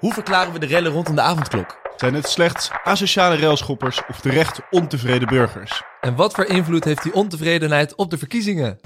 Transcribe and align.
Hoe 0.00 0.12
verklaren 0.12 0.52
we 0.52 0.58
de 0.58 0.66
rellen 0.66 0.92
rondom 0.92 1.14
de 1.14 1.20
avondklok? 1.20 1.78
Zijn 1.96 2.14
het 2.14 2.28
slechts 2.28 2.70
asociale 2.84 3.36
railschoppers 3.36 4.00
of 4.08 4.20
terecht 4.20 4.60
ontevreden 4.70 5.28
burgers? 5.28 5.82
En 6.00 6.14
wat 6.14 6.34
voor 6.34 6.44
invloed 6.44 6.84
heeft 6.84 7.02
die 7.02 7.14
ontevredenheid 7.14 7.94
op 7.94 8.10
de 8.10 8.18
verkiezingen? 8.18 8.78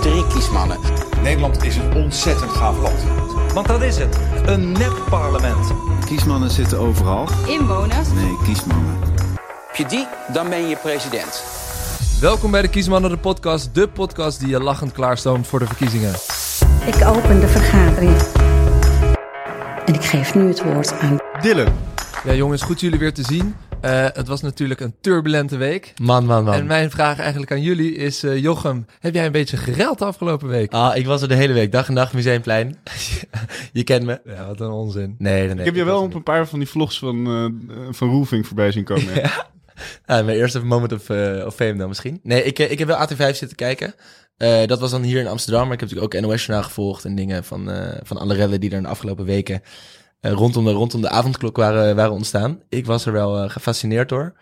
Drie 0.00 0.26
kiesmannen. 0.26 0.78
Nederland 1.22 1.62
is 1.62 1.76
een 1.76 1.94
ontzettend 1.94 2.50
gaaf 2.50 2.78
land. 2.78 3.02
Want 3.52 3.66
dat 3.66 3.82
is 3.82 3.98
het. 3.98 4.18
Een 4.46 4.72
nep-parlement. 4.72 5.72
Kiesmannen 6.06 6.50
zitten 6.50 6.78
overal. 6.78 7.28
Inwoners? 7.46 8.08
Nee, 8.08 8.38
kiesmannen. 8.44 8.98
Heb 9.66 9.76
je 9.76 9.86
die, 9.86 10.06
dan 10.32 10.48
ben 10.48 10.68
je 10.68 10.76
president. 10.76 11.44
Welkom 12.20 12.50
bij 12.50 12.62
de 12.62 12.68
Kiesmannen, 12.68 13.10
de 13.10 13.18
podcast. 13.18 13.74
De 13.74 13.88
podcast 13.88 14.40
die 14.40 14.48
je 14.48 14.60
lachend 14.60 14.92
klaarstoomt 14.92 15.46
voor 15.46 15.58
de 15.58 15.66
verkiezingen. 15.66 16.14
Ik 16.86 17.06
open 17.06 17.40
de 17.40 17.48
vergadering. 17.48 18.33
En 19.84 19.94
ik 19.94 20.04
geef 20.04 20.34
nu 20.34 20.48
het 20.48 20.62
woord 20.62 20.92
aan 20.92 21.18
Dylan, 21.40 21.72
Ja 22.24 22.34
jongens, 22.34 22.62
goed 22.62 22.80
jullie 22.80 22.98
weer 22.98 23.12
te 23.12 23.22
zien. 23.22 23.54
Eh, 23.80 24.06
het 24.12 24.28
was 24.28 24.40
natuurlijk 24.40 24.80
een 24.80 24.94
turbulente 25.00 25.56
week. 25.56 25.92
Man, 26.02 26.26
man, 26.26 26.44
man. 26.44 26.54
En 26.54 26.66
mijn 26.66 26.90
vraag 26.90 27.18
eigenlijk 27.18 27.52
aan 27.52 27.62
jullie 27.62 27.94
is, 27.94 28.22
eh, 28.22 28.36
Jochem, 28.36 28.86
heb 29.00 29.14
jij 29.14 29.26
een 29.26 29.32
beetje 29.32 29.56
gereld 29.56 29.98
de 29.98 30.04
afgelopen 30.04 30.48
week? 30.48 30.72
Ah, 30.72 30.96
ik 30.96 31.06
was 31.06 31.22
er 31.22 31.28
de 31.28 31.34
hele 31.34 31.52
week, 31.52 31.72
dag 31.72 31.88
en 31.88 31.94
nacht, 31.94 32.12
Museumplein. 32.12 32.76
je 33.72 33.84
kent 33.84 34.04
me. 34.04 34.20
Ja, 34.24 34.46
wat 34.46 34.60
een 34.60 34.70
onzin. 34.70 35.14
Nee, 35.18 35.38
nee, 35.38 35.48
nee. 35.48 35.58
ik 35.58 35.64
heb 35.64 35.74
je 35.74 35.84
wel 35.84 36.02
op 36.02 36.14
een 36.14 36.22
paar 36.22 36.46
van 36.46 36.58
die 36.58 36.68
vlogs 36.68 36.98
van, 36.98 37.26
eh 37.26 37.74
van 37.90 38.10
Roofing 38.10 38.46
voorbij 38.46 38.72
zien 38.72 38.84
komen. 38.84 39.14
ja. 39.14 39.46
Ah, 40.06 40.24
mijn 40.24 40.38
eerste 40.38 40.64
moment 40.64 40.92
of, 40.92 41.10
eh, 41.10 41.46
of 41.46 41.54
fame 41.54 41.76
dan 41.76 41.88
misschien. 41.88 42.20
Nee, 42.22 42.42
ik, 42.42 42.58
ik 42.58 42.78
heb 42.78 42.88
wel 42.88 43.08
AT5 43.08 43.16
zitten 43.16 43.56
kijken. 43.56 43.94
Eh, 44.36 44.66
dat 44.66 44.80
was 44.80 44.90
dan 44.90 45.02
hier 45.02 45.20
in 45.20 45.26
Amsterdam, 45.26 45.64
maar 45.64 45.72
ik 45.74 45.80
heb 45.80 45.88
natuurlijk 45.88 46.14
ook 46.16 46.22
NOS-journaal 46.22 46.62
gevolgd 46.66 47.04
en 47.04 47.14
dingen 47.14 47.44
van, 47.44 47.70
eh, 47.70 48.00
van 48.02 48.16
alle 48.16 48.34
rellen 48.34 48.60
die 48.60 48.70
er 48.70 48.76
in 48.76 48.82
de 48.82 48.88
afgelopen 48.88 49.24
weken 49.24 49.62
eh, 50.20 50.32
rondom, 50.32 50.64
de, 50.64 50.70
rondom 50.72 51.00
de 51.00 51.08
avondklok 51.08 51.56
waren, 51.56 51.96
waren 51.96 52.12
ontstaan. 52.12 52.60
Ik 52.68 52.86
was 52.86 53.06
er 53.06 53.12
wel 53.12 53.48
gefascineerd 53.48 54.08
door. 54.08 54.32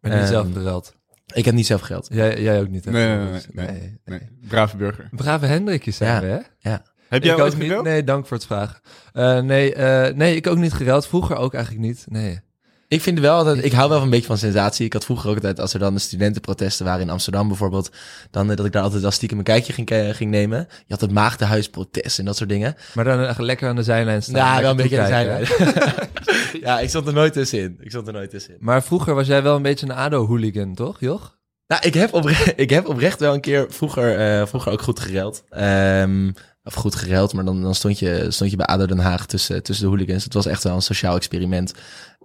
Ben 0.00 0.10
niet 0.10 0.20
Ehm, 0.20 0.28
zelf 0.28 0.46
gereld. 0.52 0.94
Ik 1.34 1.44
heb 1.44 1.54
niet 1.54 1.66
zelf 1.66 1.80
geld. 1.80 2.08
Jij, 2.12 2.42
jij 2.42 2.60
ook 2.60 2.68
niet, 2.68 2.84
hè? 2.84 2.90
Nee, 2.90 3.06
nee, 3.06 3.24
nee, 3.24 3.32
Dus, 3.32 3.46
nee, 3.52 3.98
Nee, 4.04 4.20
brave 4.48 4.76
burger. 4.76 5.08
Brave 5.10 5.46
Hendrikjes 5.46 5.96
zijn 5.96 6.12
Ja. 6.14 6.20
we, 6.20 6.44
hè? 6.60 6.76
Heb 7.08 7.22
jij 7.24 7.34
ik 7.34 7.40
ook 7.42 7.56
niet. 7.56 7.82
Nee, 7.82 8.04
dank 8.04 8.26
voor 8.26 8.36
het 8.36 8.46
vragen. 8.46 8.80
Eh, 9.12 9.40
nee, 9.40 9.74
eh, 9.74 10.14
nee, 10.14 10.36
ik 10.36 10.46
ook 10.46 10.56
niet 10.56 10.72
gereld. 10.72 11.06
Vroeger 11.06 11.36
ook 11.36 11.54
eigenlijk 11.54 11.84
niet. 11.86 12.04
Nee. 12.08 12.40
Ik 12.88 13.00
vind 13.00 13.18
wel 13.18 13.44
dat 13.44 13.64
ik 13.64 13.72
hou 13.72 13.88
wel 13.88 14.02
een 14.02 14.10
beetje 14.10 14.26
van 14.26 14.38
sensatie. 14.38 14.86
Ik 14.86 14.92
had 14.92 15.04
vroeger 15.04 15.28
ook 15.28 15.34
altijd, 15.34 15.60
als 15.60 15.72
er 15.72 15.78
dan 15.78 15.94
de 15.94 16.00
studentenprotesten 16.00 16.84
waren 16.84 17.00
in 17.00 17.10
Amsterdam 17.10 17.48
bijvoorbeeld, 17.48 17.90
dan 18.30 18.50
eh, 18.50 18.56
dat 18.56 18.66
ik 18.66 18.72
daar 18.72 18.82
altijd 18.82 19.04
als 19.04 19.14
stiekem 19.14 19.38
een 19.38 19.44
kijkje 19.44 19.72
ging, 19.72 19.90
eh, 19.90 20.08
ging 20.08 20.30
nemen. 20.30 20.58
Je 20.58 20.84
had 20.88 21.00
het 21.00 21.10
maagdenhuisprotest 21.10 22.18
en 22.18 22.24
dat 22.24 22.36
soort 22.36 22.48
dingen. 22.48 22.76
Maar 22.94 23.04
dan 23.04 23.20
echt 23.20 23.38
lekker 23.38 23.68
aan 23.68 23.76
de 23.76 23.82
zijlijn 23.82 24.22
staan. 24.22 24.34
Ja, 24.34 24.60
wel 24.60 24.70
een 24.70 24.76
beetje 24.76 25.00
aan 25.00 25.04
de 25.04 25.10
zijlijn. 25.10 25.46
ja, 26.66 26.80
ik 26.80 26.90
zat 26.90 27.06
er 27.06 27.12
nooit 27.12 27.32
tussenin. 27.32 27.76
Ik 27.80 27.90
zat 27.90 28.06
er 28.06 28.12
nooit 28.12 28.30
tussenin. 28.30 28.58
Maar 28.60 28.82
vroeger 28.82 29.14
was 29.14 29.26
jij 29.26 29.42
wel 29.42 29.56
een 29.56 29.62
beetje 29.62 29.86
een 29.86 29.94
ADO-hooligan, 29.94 30.74
toch, 30.74 31.00
Joch? 31.00 31.36
Nou, 31.66 31.82
ik 31.86 31.94
heb, 31.94 32.12
oprecht, 32.12 32.52
ik 32.64 32.70
heb 32.70 32.88
oprecht 32.88 33.20
wel 33.20 33.34
een 33.34 33.40
keer 33.40 33.66
vroeger, 33.68 34.18
eh, 34.40 34.46
vroeger 34.46 34.72
ook 34.72 34.82
goed 34.82 35.00
gereld. 35.00 35.44
Ehm, 35.48 36.30
of 36.64 36.74
goed 36.74 36.94
gereld, 36.94 37.32
maar 37.32 37.44
dan, 37.44 37.62
dan 37.62 37.74
stond, 37.74 37.98
je, 37.98 38.26
stond 38.30 38.50
je 38.50 38.56
bij 38.56 38.66
ADO 38.66 38.86
Den 38.86 38.98
Haag 38.98 39.26
tussen, 39.26 39.62
tussen 39.62 39.84
de 39.84 39.90
hooligans. 39.90 40.24
Het 40.24 40.34
was 40.34 40.46
echt 40.46 40.62
wel 40.64 40.74
een 40.74 40.82
sociaal 40.82 41.16
experiment. 41.16 41.74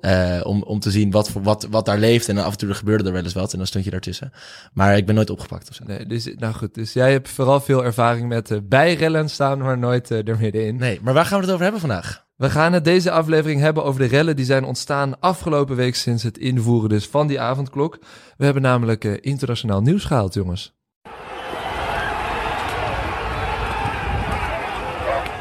eh, 0.02 0.40
om, 0.44 0.64
om 0.64 0.80
te 0.80 0.92
zien 0.92 1.12
wat, 1.12 1.30
voor, 1.30 1.44
wat, 1.44 1.68
wat 1.70 1.86
daar 1.86 1.98
leeft. 1.98 2.30
En 2.30 2.38
af 2.38 2.52
en 2.52 2.58
toe 2.58 2.70
er 2.70 2.76
gebeurde 2.76 3.04
er 3.04 3.12
wel 3.14 3.24
eens 3.24 3.34
wat. 3.34 3.52
En 3.52 3.58
dan 3.58 3.68
stond 3.68 3.84
je 3.84 3.92
daartussen. 3.92 4.32
Maar 4.74 4.98
ik 4.98 5.06
ben 5.06 5.16
nooit 5.16 5.30
opgepakt 5.30 5.70
of 5.70 5.76
zo. 5.76 5.84
Nee, 5.88 6.06
dus, 6.06 6.34
nou 6.36 6.54
goed. 6.54 6.74
Dus 6.74 6.94
jij 6.94 7.12
hebt 7.12 7.30
vooral 7.30 7.60
veel 7.60 7.84
ervaring 7.86 8.28
met 8.28 8.52
eh, 8.52 8.58
bijrellen 8.64 9.30
staan, 9.30 9.60
maar 9.60 9.78
nooit 9.78 10.10
er 10.10 10.38
middenin. 10.40 10.76
Nee, 10.76 11.00
maar 11.02 11.14
waar 11.14 11.26
gaan 11.26 11.38
we 11.38 11.44
het 11.44 11.54
over 11.54 11.64
hebben 11.64 11.82
vandaag? 11.82 12.28
We 12.40 12.50
gaan 12.50 12.74
het 12.74 12.84
deze 12.84 13.12
aflevering 13.12 13.62
hebben 13.62 13.84
over 13.84 14.00
de 14.00 14.08
rellen 14.08 14.36
die 14.36 14.46
zijn 14.46 14.64
ontstaan 14.64 15.20
afgelopen 15.20 15.76
week 15.76 15.96
sinds 15.96 16.24
het 16.24 16.38
invoeren 16.38 16.90
dus 16.90 17.08
van 17.08 17.28
die 17.28 17.40
avondklok. 17.40 18.00
We 18.38 18.44
hebben 18.46 18.62
namelijk 18.62 19.06
eh, 19.06 19.14
internationaal 19.22 19.82
nieuws 19.82 20.04
gehaald, 20.04 20.34
jongens. 20.34 20.74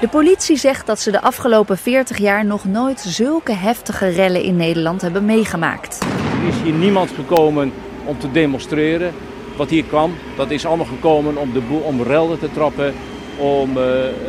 De 0.01 0.09
politie 0.11 0.57
zegt 0.57 0.87
dat 0.87 1.01
ze 1.01 1.11
de 1.11 1.21
afgelopen 1.21 1.79
40 1.79 2.19
jaar 2.19 2.45
nog 2.45 2.65
nooit 2.65 3.01
zulke 3.01 3.53
heftige 3.53 4.09
rellen 4.09 4.43
in 4.43 4.57
Nederland 4.57 5.01
hebben 5.01 5.25
meegemaakt. 5.25 6.03
Er 6.43 6.49
is 6.49 6.61
hier 6.63 6.75
niemand 6.75 7.11
gekomen 7.11 7.73
om 8.05 8.19
te 8.19 8.31
demonstreren. 8.31 9.13
Wat 9.57 9.71
hier 9.71 9.85
kwam, 9.85 10.15
dat 10.37 10.51
is 10.51 10.67
allemaal 10.67 10.87
gekomen 10.87 11.37
om, 11.37 11.53
de 11.53 11.61
boel, 11.61 11.81
om 11.81 12.03
relden 12.03 12.39
te 12.39 12.53
trappen, 12.53 12.95
om 13.39 13.69
eh, 13.69 13.75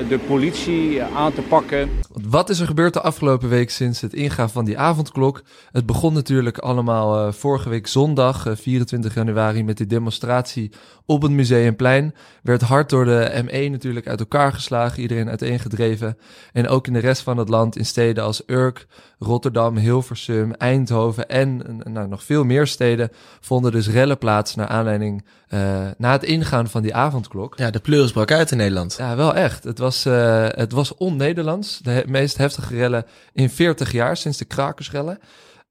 de 0.10 0.20
politie 0.28 1.04
aan 1.04 1.34
te 1.34 1.42
pakken. 1.42 1.90
Wat 2.30 2.50
is 2.50 2.60
er 2.60 2.68
gebeurd 2.68 2.94
de 2.94 3.02
afgelopen 3.02 3.50
week 3.50 3.70
sinds 3.70 4.02
het 4.02 4.14
ingaan 4.14 4.50
van 4.50 4.66
die 4.66 4.78
avondklok? 4.78 5.42
Het 5.72 5.86
begon 5.86 6.14
natuurlijk 6.14 6.58
allemaal 6.58 7.28
eh, 7.28 7.34
vorige 7.34 7.70
week 7.70 7.88
zondag, 7.88 8.46
eh, 8.46 8.56
24 8.56 9.14
januari, 9.14 9.64
met 9.64 9.78
die 9.78 9.88
demonstratie 9.88 10.72
op 11.06 11.22
het 11.22 11.32
Museumplein. 11.32 12.16
Werd 12.44 12.62
hard 12.62 12.90
door 12.90 13.06
de 13.06 13.42
ME 13.46 13.70
natuurlijk 13.70 14.08
uit 14.08 14.20
elkaar 14.20 14.54
geslagen, 14.54 15.02
iedereen 15.02 15.30
uiteengedreven. 15.30 16.18
En 16.54 16.68
ook 16.68 16.88
in 16.88 16.94
de 16.94 17.00
rest 17.00 17.22
van 17.22 17.38
het 17.38 17.50
land, 17.50 17.78
in 17.78 17.86
steden 17.86 18.24
als 18.24 18.44
Urk, 18.46 18.88
Rotterdam, 19.20 19.78
Hilversum, 19.78 20.54
Eindhoven 20.54 21.30
en 21.30 21.62
eh, 21.66 21.92
nou, 21.92 22.08
nog 22.08 22.24
veel 22.24 22.44
meer 22.44 22.68
steden, 22.68 23.12
vonden 23.40 23.72
dus 23.72 23.90
rellen 23.90 24.18
plaats 24.18 24.56
naar 24.56 24.68
aanleiding, 24.68 25.26
eh, 25.48 25.60
na 25.98 26.12
het 26.12 26.24
ingaan 26.24 26.68
van 26.68 26.82
die 26.82 26.96
avondklok. 26.96 27.58
Ja, 27.58 27.70
de 27.70 27.80
pleuris 27.80 28.12
brak 28.12 28.32
uit 28.32 28.52
in 28.52 28.58
Nederland. 28.58 28.99
Ja, 29.00 29.16
wel 29.16 29.36
echt. 29.36 29.64
Het 29.64 29.78
was, 29.80 30.06
eh, 30.06 30.46
het 30.50 30.72
was 30.72 30.96
on-Nederlands. 30.96 31.78
De 31.80 31.90
he- 31.92 32.04
meest 32.08 32.38
heftige 32.38 32.76
rellen 32.76 33.06
in 33.34 33.50
40 33.50 33.92
jaar, 33.92 34.18
sinds 34.18 34.38
de 34.38 34.46
krakersrellen. 34.46 35.20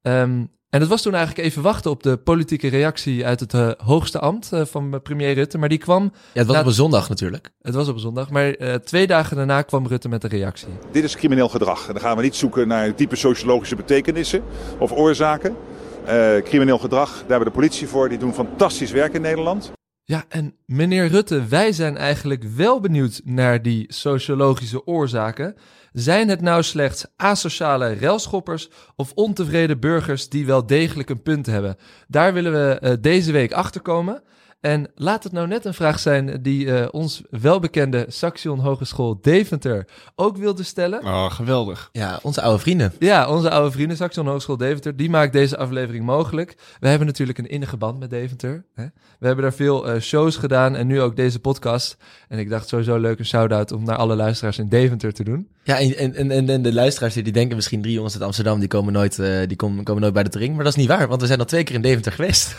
Ehm, 0.03 0.45
en 0.71 0.81
het 0.81 0.89
was 0.89 1.03
toen 1.03 1.15
eigenlijk 1.15 1.47
even 1.49 1.63
wachten 1.63 1.91
op 1.91 2.03
de 2.03 2.17
politieke 2.17 2.69
reactie 2.69 3.27
uit 3.27 3.41
het 3.41 3.55
eh, 3.55 3.71
hoogste 3.85 4.19
ambt 4.19 4.53
eh, 4.53 4.65
van 4.65 5.01
premier 5.03 5.35
Rutte. 5.35 5.59
Maar 5.59 5.69
die 5.69 5.79
kwam, 5.79 6.03
Ja, 6.33 6.41
het 6.41 6.47
was 6.47 6.59
op 6.61 6.67
een 6.67 6.73
zondag 6.73 7.09
natuurlijk. 7.09 7.51
het 7.61 7.75
was 7.75 7.89
op 7.89 7.95
een 7.95 8.01
zondag, 8.01 8.31
maar 8.31 8.51
eh, 8.51 8.75
twee 8.75 9.07
dagen 9.07 9.37
daarna 9.37 9.63
kwam 9.63 9.87
Rutte 9.87 10.09
met 10.09 10.25
een 10.25 10.31
reactie. 10.31 10.69
Dit 10.93 11.05
is 11.05 11.17
crimineel 11.17 11.49
gedrag. 11.49 11.87
En 11.87 11.93
dan 11.93 12.03
gaan 12.03 12.17
we 12.17 12.23
niet 12.23 12.37
zoeken 12.37 12.69
naar 12.69 12.97
diepe 12.97 13.17
sociologische 13.17 13.77
betekenissen 13.77 14.43
of 14.79 14.93
oorzaken. 14.93 15.57
Eh, 16.05 16.37
crimineel 16.45 16.79
gedrag, 16.79 17.11
daar 17.11 17.19
hebben 17.19 17.39
we 17.39 17.45
de 17.45 17.51
politie 17.51 17.89
voor. 17.89 18.09
Die 18.09 18.19
doen 18.19 18.35
fantastisch 18.35 18.91
werk 18.91 19.15
in 19.15 19.21
Nederland. 19.21 19.73
Ja, 20.11 20.25
en 20.29 20.55
meneer 20.67 21.07
Rutte, 21.07 21.47
wij 21.47 21.73
zijn 21.73 21.97
eigenlijk 21.97 22.43
wel 22.45 22.81
benieuwd 22.81 23.21
naar 23.25 23.63
die 23.63 23.93
sociologische 23.93 24.87
oorzaken. 24.87 25.55
Zijn 25.93 26.29
het 26.29 26.41
nou 26.41 26.63
slechts 26.63 27.07
asociale 27.17 27.93
relschoppers 27.93 28.71
of 28.97 29.13
ontevreden 29.15 29.81
burgers 29.81 30.29
die 30.29 30.47
wel 30.47 30.67
degelijk 30.67 31.11
een 31.11 31.23
punt 31.23 31.47
hebben? 31.47 31.77
Daar 32.07 32.33
willen 32.33 32.53
we 32.53 32.79
eh, 32.79 32.93
deze 33.01 33.33
week 33.33 33.53
achterkomen. 33.53 34.23
En 34.61 34.91
laat 34.95 35.25
het 35.25 35.33
nou 35.33 35.47
net 35.47 35.65
een 35.65 35.75
vraag 35.75 35.99
zijn 35.99 36.43
die 36.43 36.73
eh, 36.73 36.89
ons 36.91 37.23
welbekende 37.31 38.05
Saxion 38.09 38.59
Hogeschool 38.59 39.19
Deventer 39.21 39.87
ook 40.15 40.37
wilde 40.37 40.63
stellen. 40.63 41.05
Oh, 41.05 41.31
geweldig. 41.31 41.89
Ja, 41.93 42.19
onze 42.23 42.43
oude 42.43 42.59
vrienden. 42.59 42.93
Ja, 42.99 43.29
onze 43.29 43.51
oude 43.51 43.71
vrienden, 43.71 43.97
Saxion 43.97 44.27
Hogeschool 44.27 44.57
Deventer, 44.57 44.97
die 44.97 45.11
maakt 45.11 45.33
deze 45.33 45.57
aflevering 45.57 46.05
mogelijk. 46.05 46.57
We 46.81 46.89
hebben 46.89 47.07
natuurlijk 47.07 47.39
een 47.39 47.49
innige 47.49 47.77
band 47.77 47.99
met 47.99 48.11
Deventer. 48.11 48.65
Hè? 48.75 48.85
We 49.19 49.27
hebben 49.27 49.45
daar 49.45 49.55
veel 49.55 49.89
eh, 49.89 50.01
shows 50.01 50.37
gedaan 50.37 50.77
en 50.77 50.87
nu 50.87 51.01
ook 51.01 51.17
deze 51.17 51.39
podcast. 51.39 51.97
En 52.29 52.39
ik 52.39 52.49
dacht 52.49 52.69
sowieso 52.69 52.97
leuk 52.97 53.19
een 53.19 53.27
shout-out 53.27 53.73
om 53.73 53.85
naar 53.85 53.97
alle 53.97 54.17
luisteraars 54.17 54.59
in 54.59 54.69
Deventer 54.69 55.13
te 55.13 55.25
doen. 55.25 55.49
Ja, 55.65 55.79
en, 55.79 56.15
en, 56.15 56.31
en, 56.31 56.49
en 56.49 56.63
de 56.63 56.73
luisteraars 56.73 57.15
die 57.15 57.33
denken 57.33 57.57
misschien 57.57 57.83
drie 57.83 57.95
jongens 57.95 58.15
uit 58.15 58.23
Amsterdam, 58.23 58.59
die 58.59 58.69
komen 58.69 58.93
nooit, 58.93 59.19
eh, 59.19 59.47
die 59.47 59.57
komen, 59.57 59.85
komen 59.85 60.03
nooit 60.03 60.15
bij 60.15 60.23
de 60.23 60.39
ring. 60.39 60.55
Maar 60.55 60.65
dat 60.65 60.73
is 60.73 60.79
niet 60.79 60.89
waar, 60.89 61.09
want 61.09 61.21
we 61.21 61.27
zijn 61.27 61.39
al 61.39 61.45
twee 61.45 61.65
keer 61.65 61.75
in 61.75 61.83
Deventer 61.83 62.13
geweest. 62.13 62.57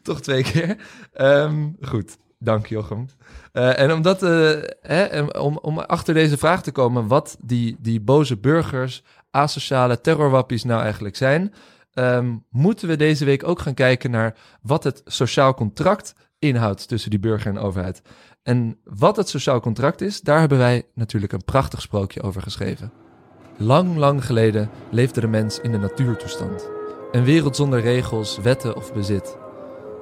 Toch 0.02 0.20
twee 0.20 0.42
keer. 0.42 0.76
Ehm, 1.12 1.68
goed, 1.80 2.16
dank 2.38 2.66
Jochem. 2.66 3.06
Eh, 3.52 3.78
en 3.78 3.92
omdat, 3.92 4.22
eh, 4.22 4.50
hè, 4.80 5.22
om, 5.22 5.58
om 5.58 5.78
achter 5.78 6.14
deze 6.14 6.38
vraag 6.38 6.62
te 6.62 6.72
komen 6.72 7.06
wat 7.06 7.36
die, 7.40 7.76
die 7.80 8.00
boze 8.00 8.36
burgers, 8.36 9.02
asociale 9.30 10.00
terrorwappies 10.00 10.64
nou 10.64 10.82
eigenlijk 10.82 11.16
zijn, 11.16 11.54
ehm, 11.92 12.36
moeten 12.50 12.88
we 12.88 12.96
deze 12.96 13.24
week 13.24 13.48
ook 13.48 13.60
gaan 13.60 13.74
kijken 13.74 14.10
naar 14.10 14.36
wat 14.62 14.84
het 14.84 15.02
sociaal 15.04 15.54
contract 15.54 16.14
inhoudt 16.38 16.88
tussen 16.88 17.10
die 17.10 17.18
burger 17.18 17.50
en 17.50 17.58
overheid. 17.58 18.02
En 18.42 18.78
wat 18.84 19.16
het 19.16 19.28
sociaal 19.28 19.60
contract 19.60 20.00
is, 20.00 20.20
daar 20.20 20.40
hebben 20.40 20.58
wij 20.58 20.86
natuurlijk 20.94 21.32
een 21.32 21.44
prachtig 21.44 21.80
sprookje 21.80 22.22
over 22.22 22.42
geschreven. 22.42 22.92
Lang, 23.56 23.96
lang 23.96 24.24
geleden 24.24 24.70
leefde 24.90 25.20
de 25.20 25.26
mens 25.26 25.60
in 25.60 25.72
de 25.72 25.78
natuurtoestand. 25.78 26.70
Een 27.12 27.24
wereld 27.24 27.56
zonder 27.56 27.80
regels, 27.80 28.38
wetten 28.38 28.76
of 28.76 28.92
bezit. 28.92 29.39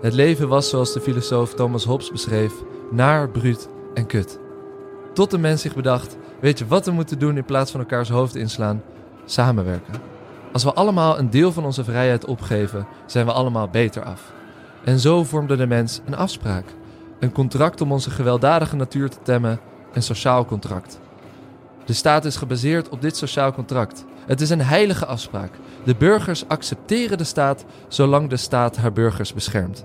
Het 0.00 0.12
leven 0.12 0.48
was, 0.48 0.68
zoals 0.68 0.92
de 0.92 1.00
filosoof 1.00 1.54
Thomas 1.54 1.84
Hobbes 1.84 2.10
beschreef, 2.10 2.52
naar, 2.90 3.28
bruut 3.28 3.68
en 3.94 4.06
kut. 4.06 4.38
Tot 5.14 5.30
de 5.30 5.38
mens 5.38 5.62
zich 5.62 5.74
bedacht, 5.74 6.16
weet 6.40 6.58
je 6.58 6.66
wat 6.66 6.84
we 6.84 6.92
moeten 6.92 7.18
doen 7.18 7.36
in 7.36 7.44
plaats 7.44 7.70
van 7.70 7.80
elkaars 7.80 8.08
hoofd 8.08 8.36
inslaan? 8.36 8.82
Samenwerken. 9.24 9.94
Als 10.52 10.64
we 10.64 10.72
allemaal 10.72 11.18
een 11.18 11.30
deel 11.30 11.52
van 11.52 11.64
onze 11.64 11.84
vrijheid 11.84 12.24
opgeven, 12.24 12.86
zijn 13.06 13.26
we 13.26 13.32
allemaal 13.32 13.68
beter 13.68 14.04
af. 14.04 14.32
En 14.84 14.98
zo 14.98 15.24
vormde 15.24 15.56
de 15.56 15.66
mens 15.66 16.00
een 16.04 16.16
afspraak. 16.16 16.64
Een 17.18 17.32
contract 17.32 17.80
om 17.80 17.92
onze 17.92 18.10
gewelddadige 18.10 18.76
natuur 18.76 19.10
te 19.10 19.18
temmen, 19.22 19.60
een 19.92 20.02
sociaal 20.02 20.44
contract. 20.44 21.00
De 21.84 21.92
staat 21.92 22.24
is 22.24 22.36
gebaseerd 22.36 22.88
op 22.88 23.02
dit 23.02 23.16
sociaal 23.16 23.52
contract. 23.52 24.04
Het 24.28 24.40
is 24.40 24.50
een 24.50 24.60
heilige 24.60 25.06
afspraak. 25.06 25.52
De 25.84 25.94
burgers 25.94 26.48
accepteren 26.48 27.18
de 27.18 27.24
staat 27.24 27.64
zolang 27.88 28.28
de 28.28 28.36
staat 28.36 28.76
haar 28.76 28.92
burgers 28.92 29.34
beschermt. 29.34 29.84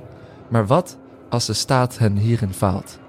Maar 0.49 0.67
wat 0.67 0.97
als 1.29 1.45
de 1.45 1.53
staat 1.53 1.97
hen 1.97 2.17
hierin 2.17 2.53
faalt? 2.53 2.99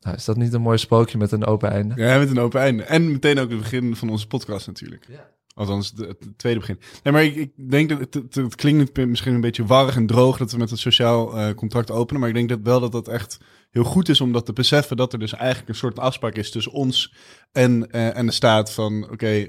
Nou, 0.00 0.16
is 0.16 0.24
dat 0.24 0.36
niet 0.36 0.52
een 0.52 0.60
mooi 0.60 0.78
sprookje 0.78 1.18
met 1.18 1.32
een 1.32 1.44
open 1.44 1.70
einde? 1.70 1.94
Ja, 1.96 2.18
met 2.18 2.30
een 2.30 2.38
open 2.38 2.60
einde. 2.60 2.82
En 2.82 3.12
meteen 3.12 3.38
ook 3.38 3.50
het 3.50 3.58
begin 3.58 3.96
van 3.96 4.08
onze 4.10 4.26
podcast 4.26 4.66
natuurlijk. 4.66 5.06
Ja. 5.08 5.30
Althans, 5.54 5.92
het 5.96 6.38
tweede 6.38 6.60
begin. 6.60 6.78
Nee, 7.02 7.12
maar 7.12 7.24
ik, 7.24 7.36
ik 7.36 7.70
denk 7.70 7.88
dat 7.88 7.98
het, 7.98 8.14
het, 8.14 8.34
het 8.34 8.54
klinkt 8.54 8.96
misschien 9.06 9.34
een 9.34 9.40
beetje 9.40 9.66
warrig 9.66 9.96
en 9.96 10.06
droog 10.06 10.36
dat 10.36 10.52
we 10.52 10.58
met 10.58 10.70
het 10.70 10.78
sociaal 10.78 11.36
eh, 11.36 11.54
contract 11.54 11.90
openen. 11.90 12.20
Maar 12.20 12.28
ik 12.28 12.34
denk 12.34 12.48
dat 12.48 12.60
wel 12.62 12.80
dat 12.80 12.92
dat 12.92 13.08
echt 13.08 13.38
heel 13.72 13.84
goed 13.84 14.08
is 14.08 14.20
om 14.20 14.32
dat 14.32 14.46
te 14.46 14.52
beseffen 14.52 14.96
dat 14.96 15.12
er 15.12 15.18
dus 15.18 15.32
eigenlijk 15.32 15.68
een 15.68 15.74
soort 15.74 15.98
afspraak 15.98 16.34
is 16.34 16.50
tussen 16.50 16.72
ons 16.72 17.14
en, 17.52 17.90
eh, 17.90 18.16
en 18.16 18.26
de 18.26 18.32
staat 18.32 18.72
van 18.72 19.10
oké, 19.10 19.48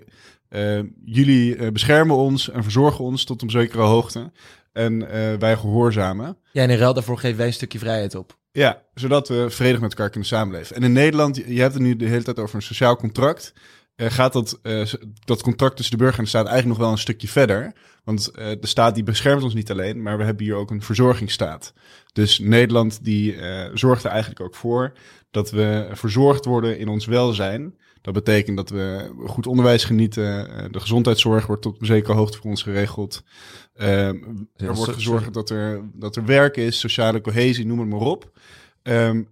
eh, 0.50 0.80
jullie 1.06 1.56
eh, 1.56 1.72
beschermen 1.72 2.16
ons 2.16 2.50
en 2.50 2.64
verzorgen 2.64 3.04
ons 3.04 3.24
tot 3.24 3.42
een 3.42 3.50
zekere 3.50 3.82
hoogte. 3.82 4.32
En 4.74 5.10
wij 5.40 5.58
gehoorzamen. 5.58 6.38
Ja, 6.52 6.64
en 6.64 6.70
in 6.70 6.78
ruil 6.78 6.94
daarvoor 6.94 7.18
geven 7.18 7.38
wij 7.38 7.48
een 7.48 7.54
stukje 7.54 7.80
vrijheid 7.80 8.16
op. 8.16 8.38
Ja, 8.52 8.82
zodat 8.94 9.28
we 9.28 9.50
vredig 9.50 9.80
met 9.80 9.90
elkaar 9.90 10.10
kunnen 10.10 10.30
samenleven. 10.30 10.76
En 10.76 10.84
in 10.84 10.92
Nederland, 10.92 11.36
je 11.36 11.54
je 11.54 11.62
hebt 11.62 11.74
het 11.74 11.84
nu 11.84 11.96
de 11.96 12.06
hele 12.06 12.24
tijd 12.24 12.40
over 12.40 12.56
een 12.56 12.62
sociaal 12.62 12.96
contract. 12.96 13.54
Eh, 13.96 14.12
gaat 14.12 14.34
dat, 14.34 14.60
s- 14.64 14.98
dat 15.26 15.42
contract 15.42 15.76
tussen 15.76 15.98
de 15.98 16.04
burger 16.04 16.18
en 16.18 16.24
de 16.24 16.30
staat 16.30 16.46
eigenlijk 16.48 16.78
nog 16.78 16.86
wel 16.88 16.96
een 16.96 17.02
stukje 17.02 17.28
verder? 17.28 17.74
Want 18.04 18.28
eh, 18.28 18.48
de 18.60 18.68
staat 18.68 18.96
die 18.96 19.04
beschermt 19.04 19.44
ons 19.44 19.54
niet 19.54 19.72
alleen, 19.72 20.02
maar 20.02 20.18
we 20.18 20.24
hebben 20.24 20.44
hier 20.46 20.56
ook 20.56 20.72
een 20.72 20.82
verzorgingsstaat. 20.82 21.74
Dus 22.14 22.40
Nederland 22.40 23.04
die 23.04 23.36
zorgt 23.74 24.04
er 24.04 24.10
eigenlijk 24.10 24.40
ook 24.42 24.56
voor 24.56 24.94
dat 25.32 25.52
we 25.52 25.90
verzorgd 25.92 26.46
worden 26.46 26.78
in 26.80 26.88
ons 26.88 27.06
welzijn. 27.06 27.78
Dat 28.02 28.14
betekent 28.14 28.58
dat 28.58 28.70
we 28.70 29.14
goed 29.26 29.48
onderwijs 29.48 29.84
genieten. 29.84 30.48
de 30.72 30.80
gezondheidszorg 30.80 31.46
wordt 31.46 31.62
tot 31.62 31.80
een 31.80 31.86
zekere 31.86 32.14
hoogte 32.14 32.38
voor 32.38 32.50
ons 32.50 32.64
geregeld. 32.64 33.24
Er 33.74 34.20
wordt 34.76 34.94
gezorgd 34.94 35.34
dat 35.34 35.50
er, 35.50 35.82
dat 35.94 36.16
er 36.16 36.26
werk 36.26 36.58
is, 36.58 36.80
sociale 36.80 37.22
cohesie, 37.22 37.66
noem 37.66 37.80
het 37.80 37.90
maar 37.90 38.00
op. 38.00 38.32
Ehm, 38.82 39.24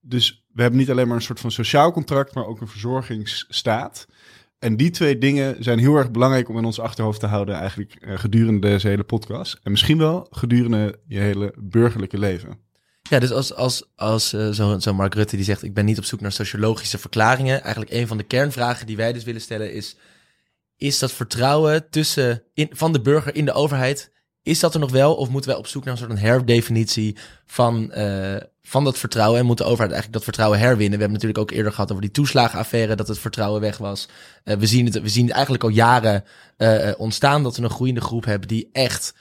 dus 0.00 0.46
we 0.58 0.64
hebben 0.64 0.82
niet 0.82 0.90
alleen 0.90 1.06
maar 1.06 1.16
een 1.16 1.22
soort 1.22 1.40
van 1.40 1.50
sociaal 1.50 1.92
contract, 1.92 2.34
maar 2.34 2.46
ook 2.46 2.60
een 2.60 2.68
verzorgingsstaat. 2.68 4.06
En 4.58 4.76
die 4.76 4.90
twee 4.90 5.18
dingen 5.18 5.56
zijn 5.64 5.78
heel 5.78 5.96
erg 5.96 6.10
belangrijk 6.10 6.48
om 6.48 6.58
in 6.58 6.64
ons 6.64 6.80
achterhoofd 6.80 7.20
te 7.20 7.26
houden, 7.26 7.54
eigenlijk 7.54 7.94
eh, 7.94 8.18
gedurende 8.18 8.68
deze 8.68 8.88
hele 8.88 9.04
podcast. 9.04 9.60
En 9.62 9.70
misschien 9.70 9.98
wel 9.98 10.26
gedurende 10.30 10.98
je 11.06 11.18
hele 11.18 11.54
burgerlijke 11.58 12.18
leven. 12.18 12.58
Ja, 13.02 13.18
dus 13.18 13.32
als, 13.32 13.54
als, 13.54 13.84
als 13.96 14.32
eh, 14.32 14.48
zo'n 14.50 14.80
zo 14.80 14.94
Mark 14.94 15.14
Rutte 15.14 15.36
die 15.36 15.44
zegt... 15.44 15.62
ik 15.62 15.74
ben 15.74 15.84
niet 15.84 15.98
op 15.98 16.04
zoek 16.04 16.20
naar 16.20 16.32
sociologische 16.32 16.98
verklaringen... 16.98 17.62
eigenlijk 17.62 17.92
een 17.92 18.06
van 18.06 18.16
de 18.16 18.24
kernvragen 18.24 18.86
die 18.86 18.96
wij 18.96 19.12
dus 19.12 19.24
willen 19.24 19.40
stellen 19.40 19.72
is... 19.72 19.96
is 20.76 20.98
dat 20.98 21.12
vertrouwen 21.12 21.90
tussen 21.90 22.42
in, 22.54 22.68
van 22.72 22.92
de 22.92 23.00
burger 23.00 23.34
in 23.34 23.44
de 23.44 23.52
overheid... 23.52 24.10
is 24.48 24.60
dat 24.60 24.74
er 24.74 24.80
nog 24.80 24.90
wel 24.90 25.14
of 25.14 25.28
moeten 25.28 25.50
wij 25.50 25.58
op 25.58 25.66
zoek 25.66 25.84
naar 25.84 25.92
een 26.00 26.06
soort 26.08 26.20
herdefinitie... 26.20 27.16
van, 27.46 27.92
eh, 27.92 28.36
van 28.62 28.84
dat 28.84 28.98
vertrouwen 28.98 29.40
en 29.40 29.46
moet 29.46 29.58
de 29.58 29.64
overheid 29.64 29.90
eigenlijk 29.92 30.12
dat 30.12 30.24
vertrouwen 30.24 30.58
herwinnen? 30.58 30.98
We 30.98 31.04
hebben 31.04 31.12
natuurlijk 31.12 31.38
ook 31.40 31.50
eerder 31.50 31.72
gehad 31.72 31.90
over 31.90 32.02
die 32.02 32.10
toeslagenaffaire... 32.12 32.96
dat 32.96 33.08
het 33.08 33.18
vertrouwen 33.18 33.60
weg 33.60 33.78
was. 33.78 34.08
Eh, 34.44 34.56
we, 34.56 34.66
zien 34.66 34.84
het, 34.84 35.00
we 35.00 35.08
zien 35.08 35.24
het 35.24 35.34
eigenlijk 35.34 35.64
al 35.64 35.70
jaren 35.70 36.24
eh, 36.56 36.90
ontstaan... 36.96 37.42
dat 37.42 37.56
we 37.56 37.62
een 37.62 37.70
groeiende 37.70 38.00
groep 38.00 38.24
hebben 38.24 38.48
die 38.48 38.68
echt 38.72 39.14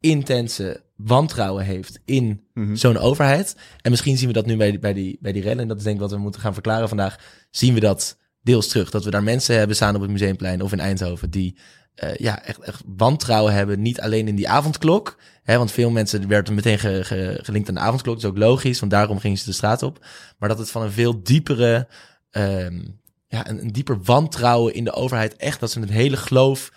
intense 0.00 0.84
wantrouwen 0.96 1.64
heeft 1.64 1.98
in 2.04 2.40
Mhm. 2.54 2.74
zo'n 2.74 2.96
overheid. 2.98 3.56
En 3.80 3.90
misschien 3.90 4.16
zien 4.16 4.26
we 4.28 4.32
dat 4.34 4.46
nu 4.46 4.56
bij, 4.56 4.70
die- 4.70 4.78
bij, 4.78 4.92
die, 4.92 5.18
bij 5.20 5.32
die 5.32 5.42
rellen. 5.42 5.60
En 5.60 5.68
dat 5.68 5.76
is 5.76 5.82
denk 5.82 5.94
ik 5.96 6.00
wat 6.02 6.10
we 6.10 6.16
moeten 6.18 6.40
gaan 6.40 6.52
verklaren 6.52 6.88
vandaag. 6.88 7.16
Zien 7.50 7.74
we 7.74 7.80
dat 7.80 8.16
deels 8.42 8.68
terug. 8.68 8.90
Dat 8.90 9.04
we 9.04 9.10
daar 9.10 9.22
mensen 9.22 9.56
hebben 9.58 9.76
staan 9.76 9.94
op 9.94 10.00
het 10.00 10.10
Museumplein 10.10 10.62
of 10.62 10.72
in 10.72 10.80
Eindhoven... 10.80 11.30
die 11.30 11.58
eh, 11.96 12.14
ja, 12.14 12.42
echt, 12.44 12.58
echt 12.60 12.82
wantrouwen 12.96 13.52
hebben. 13.52 13.82
Niet 13.82 14.00
alleen 14.00 14.28
in 14.28 14.36
die 14.36 14.48
avondklok. 14.48 15.18
Hè, 15.42 15.58
want 15.58 15.72
veel 15.72 15.90
mensen 15.90 16.28
werden 16.28 16.54
meteen 16.54 16.78
ge- 16.78 17.04
ge- 17.04 17.38
gelinkt 17.42 17.68
aan 17.68 17.74
de 17.74 17.80
avondklok. 17.80 18.14
Dat 18.14 18.24
is 18.24 18.30
ook 18.30 18.38
logisch, 18.38 18.80
want 18.80 18.92
daarom 18.92 19.18
gingen 19.18 19.38
ze 19.38 19.44
de 19.44 19.52
straat 19.52 19.82
op. 19.82 20.04
Maar 20.38 20.48
dat 20.48 20.58
het 20.58 20.70
van 20.70 20.82
een 20.82 20.92
veel 20.92 21.22
diepere... 21.22 21.88
ehm, 22.30 22.80
ja, 23.28 23.48
een, 23.48 23.60
een 23.60 23.72
dieper 23.72 24.02
wantrouwen 24.02 24.74
in 24.74 24.84
de 24.84 24.92
overheid. 24.92 25.36
Echt 25.36 25.60
dat 25.60 25.70
ze 25.70 25.80
een 25.80 25.88
hele 25.88 26.16
geloof 26.16 26.72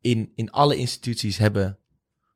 in, 0.00 0.32
in 0.34 0.50
alle 0.50 0.76
instituties 0.76 1.36
hebben 1.38 1.78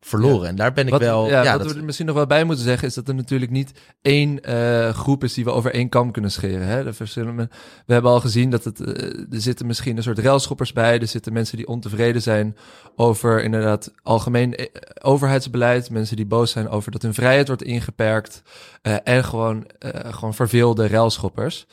verloren. 0.01 0.49
En 0.49 0.57
daar 0.57 0.73
ben 0.73 0.85
ik 0.85 0.91
Wat, 0.91 1.01
wel... 1.01 1.29
ja, 1.29 1.43
ja, 1.43 1.51
wat 1.53 1.63
dat- 1.63 1.73
we 1.73 1.79
er 1.79 1.85
misschien 1.85 2.07
nog 2.07 2.15
wel 2.15 2.27
bij 2.27 2.45
moeten 2.45 2.65
zeggen 2.65 2.89
is 2.89 2.95
dat 2.95 3.09
er 3.09 3.15
natuurlijk 3.15 3.51
niet 3.51 3.73
één 4.03 4.41
eh, 4.43 4.89
groep 4.95 5.25
is 5.25 5.35
die 5.35 5.45
we 5.45 5.51
over 5.51 5.73
één 5.73 5.89
kam 5.89 6.11
kunnen 6.11 6.31
scheren. 6.31 6.67
Hè? 6.67 6.85
De 6.85 6.93
verschillende, 6.93 7.49
we 7.87 7.93
hebben 7.93 8.11
al 8.11 8.21
gezien 8.21 8.51
dat 8.51 8.65
het, 8.65 8.81
eh, 8.81 9.19
er 9.31 9.41
zitten 9.41 9.67
misschien 9.67 9.97
een 9.97 10.03
soort 10.03 10.19
railschoppers 10.19 10.73
bij. 10.73 11.01
Er 11.01 11.07
zitten 11.07 11.33
mensen 11.33 11.57
die 11.57 11.67
ontevreden 11.67 12.23
zijn 12.23 12.57
over 12.97 13.43
inderdaad 13.43 13.93
algemeen 14.03 14.55
eh, 14.55 14.67
overheidsbeleid. 15.03 15.91
Mensen 15.91 16.17
die 16.17 16.27
boos 16.27 16.51
zijn 16.51 16.69
over 16.69 16.91
dat 16.93 17.03
hun 17.03 17.15
vrijheid 17.15 17.47
wordt 17.47 17.63
ingeperkt. 17.63 18.43
en 19.05 19.25
gewoon, 19.25 19.67
gewoon 20.11 20.35
verveelde 20.35 20.87
railschoppers. 20.89 21.67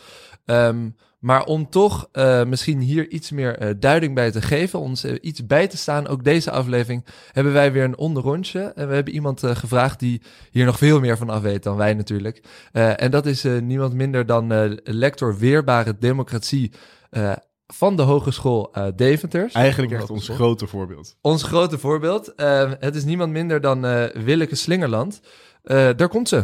Ehm, 0.45 0.89
maar 1.25 1.43
om 1.43 1.69
toch 1.69 2.09
eh, 2.11 2.43
misschien 2.43 2.79
hier 2.79 3.09
iets 3.09 3.31
meer 3.31 3.57
eh, 3.57 3.69
duiding 3.79 4.15
bij 4.15 4.31
te 4.31 4.41
geven, 4.41 4.79
ons 4.79 5.03
eh, 5.03 5.15
iets 5.21 5.45
bij 5.45 5.67
te 5.67 5.77
staan, 5.77 6.07
ook 6.07 6.23
deze 6.23 6.51
aflevering, 6.51 7.05
hebben 7.31 7.53
wij 7.53 7.71
weer 7.71 7.83
een 7.83 7.97
onderrondje. 7.97 8.59
En 8.75 8.87
we 8.87 8.93
hebben 8.93 9.13
iemand 9.13 9.41
gevraagd 9.45 9.99
die 9.99 10.21
hier 10.51 10.65
nog 10.65 10.77
veel 10.77 10.99
meer 10.99 11.17
van 11.17 11.29
af 11.29 11.41
weet 11.41 11.63
dan 11.63 11.75
wij 11.75 11.93
natuurlijk. 11.93 12.41
Eh, 12.71 13.01
en 13.01 13.11
dat 13.11 13.25
is 13.25 13.43
eh, 13.43 13.59
niemand 13.61 13.93
minder 13.93 14.25
dan 14.25 14.51
eh, 14.51 14.71
lector 14.83 15.37
Weerbare 15.37 15.95
Democratie 15.99 16.71
eh, 17.09 17.31
van 17.67 17.95
de 17.95 18.01
Hogeschool 18.01 18.73
eh 18.73 18.87
Deventer. 18.95 19.49
Eigenlijk 19.53 19.93
echt 19.93 20.09
ons 20.09 20.29
grote 20.29 20.67
voorbeeld. 20.67 21.15
Ons 21.21 21.43
grote 21.43 21.77
voorbeeld. 21.77 22.33
Het 22.79 22.95
is 22.95 23.03
niemand 23.03 23.31
minder 23.31 23.61
dan 23.61 23.85
eh 23.85 24.03
Willeke 24.23 24.55
Slingerland. 24.55 25.21
Eh, 25.63 25.89
daar 25.95 26.09
komt 26.09 26.29
ze. 26.29 26.43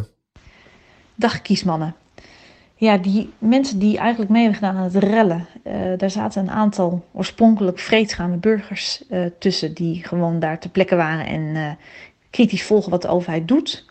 Dag 1.16 1.42
kiesmannen. 1.42 1.96
Ja, 2.82 2.98
die 2.98 3.30
mensen 3.38 3.80
die 3.80 3.98
eigenlijk 3.98 4.32
mee 4.32 4.42
hebben 4.42 4.60
gedaan 4.60 4.78
aan 4.78 4.84
het 4.84 5.04
rellen, 5.04 5.48
eh, 5.64 5.74
daar 5.98 6.10
zaten 6.10 6.42
een 6.42 6.52
aantal 6.52 7.06
oorspronkelijk 7.12 7.80
vreedzame 7.80 8.38
burgers 8.38 9.08
eh, 9.08 9.26
tussen 9.40 9.74
die 9.74 10.04
gewoon 10.04 10.40
daar 10.40 10.60
ter 10.60 10.70
plekke 10.70 10.96
waren 10.96 11.26
en 11.26 11.56
eh, 11.56 11.72
kritisch 12.30 12.64
volgen 12.64 12.92
wat 12.92 13.02
de 13.02 13.08
overheid 13.08 13.48
doet, 13.48 13.86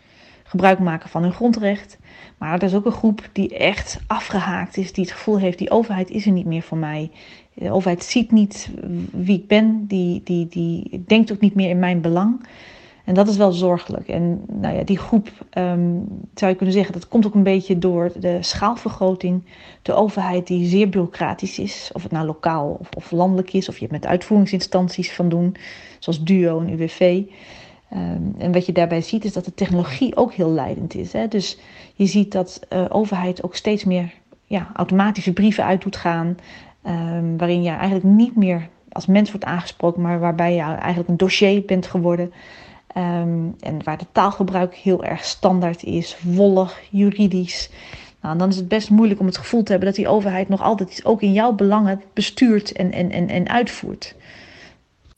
gebruik 0.45 0.79
maken 0.79 1.09
van 1.09 1.23
hun 1.23 1.33
grondrecht. 1.33 1.99
Maar 2.39 2.55
er 2.55 2.63
is 2.63 2.75
ook 2.75 2.85
een 2.85 2.93
groep 2.93 3.29
die 3.33 3.57
echt 3.57 3.99
afgehaakt 4.07 4.77
is, 4.77 4.93
die 4.93 5.05
het 5.05 5.13
gevoel 5.13 5.39
heeft, 5.39 5.59
die 5.59 5.71
overheid 5.71 6.11
is 6.11 6.27
er 6.27 6.33
niet 6.33 6.47
meer 6.47 6.63
voor 6.63 6.79
mij. 6.79 7.11
De 7.55 7.71
overheid 7.71 8.05
ziet 8.05 8.31
niet 8.33 8.71
wie 9.13 9.39
ik 9.39 9.47
ben, 9.47 9.87
die, 9.87 10.21
die, 10.25 10.49
die 10.49 11.05
denkt 11.07 11.33
ook 11.33 11.41
niet 11.41 11.55
meer 11.55 11.71
in 11.71 11.79
mijn 11.79 12.01
belang. 12.01 12.47
En 13.05 13.15
dat 13.15 13.29
is 13.29 13.37
wel 13.37 13.53
zorgelijk. 13.53 14.09
En 14.09 14.45
nou 14.47 14.77
ja, 14.77 14.83
die 14.83 14.99
groep, 14.99 15.31
ehm, 15.51 15.97
zou 16.35 16.51
je 16.51 16.57
kunnen 16.57 16.75
zeggen, 16.75 16.93
dat 16.93 17.09
komt 17.09 17.27
ook 17.27 17.35
een 17.35 17.43
beetje 17.43 17.79
door 17.79 18.13
de 18.19 18.39
schaalvergroting. 18.41 19.45
De 19.83 19.93
overheid 19.93 20.47
die 20.47 20.69
zeer 20.69 20.89
bureaucratisch 20.89 21.59
is, 21.59 21.91
of 21.93 22.03
het 22.03 22.13
nou 22.13 22.27
lokaal 22.27 22.77
of, 22.81 22.89
of 22.97 23.11
landelijk 23.11 23.53
is, 23.53 23.69
of 23.69 23.75
je 23.75 23.87
hebt 23.87 24.03
met 24.03 24.11
uitvoeringsinstanties 24.11 25.13
van 25.13 25.29
doen, 25.29 25.57
zoals 25.99 26.25
DUO 26.25 26.61
en 26.61 26.73
UWV. 26.73 27.23
Ehm, 27.91 28.23
en 28.39 28.53
wat 28.53 28.67
je 28.67 28.73
daarbij 28.73 29.01
ziet 29.01 29.25
is 29.25 29.33
dat 29.33 29.45
de 29.45 29.55
technologie 29.55 30.17
ook 30.17 30.33
heel 30.33 30.51
leidend 30.51 30.95
is. 30.95 31.13
Hè? 31.13 31.29
Dus 31.29 31.59
je 31.95 32.07
ziet 32.07 32.33
dat 32.33 32.61
de 32.69 32.91
overheid 32.91 33.43
ook 33.43 33.55
steeds 33.55 33.85
meer 33.85 34.13
ja, 34.45 34.71
automatische 34.75 35.33
brieven 35.33 35.65
uit 35.65 35.83
doet 35.83 35.97
gaan, 35.97 36.37
ehm, 36.83 37.37
waarin 37.37 37.63
je 37.63 37.71
eigenlijk 37.71 38.05
niet 38.05 38.37
meer 38.37 38.69
als 38.93 39.07
mens 39.07 39.31
wordt 39.31 39.47
aangesproken, 39.47 40.03
maar 40.03 40.21
waarbij 40.21 40.55
je 40.55 40.61
eigenlijk 40.61 41.09
een 41.09 41.17
dossier 41.17 41.65
bent 41.65 41.87
geworden. 41.87 42.33
Ehm, 42.95 43.49
en 43.61 43.85
waar 43.85 43.99
de 43.99 44.07
taalgebruik 44.13 44.75
heel 44.75 45.05
erg 45.05 45.25
standaard 45.25 45.83
is, 45.83 46.17
wollig, 46.23 46.81
juridisch. 46.91 47.71
Nou, 48.23 48.39
dan 48.39 48.49
is 48.49 48.57
het 48.57 48.69
best 48.69 48.91
moeilijk 48.91 49.21
om 49.21 49.27
het 49.27 49.39
gevoel 49.39 49.63
te 49.63 49.71
hebben 49.71 49.89
dat 49.89 49.97
die 49.97 50.09
overheid 50.09 50.49
nog 50.49 50.63
altijd 50.63 50.91
iets 50.91 51.05
ook 51.05 51.23
in 51.23 51.33
jouw 51.33 51.53
belangen 51.53 52.03
bestuurt 52.15 52.73
en, 52.73 52.93
en, 52.93 53.11
en, 53.11 53.29
en 53.29 53.49
uitvoert. 53.49 54.15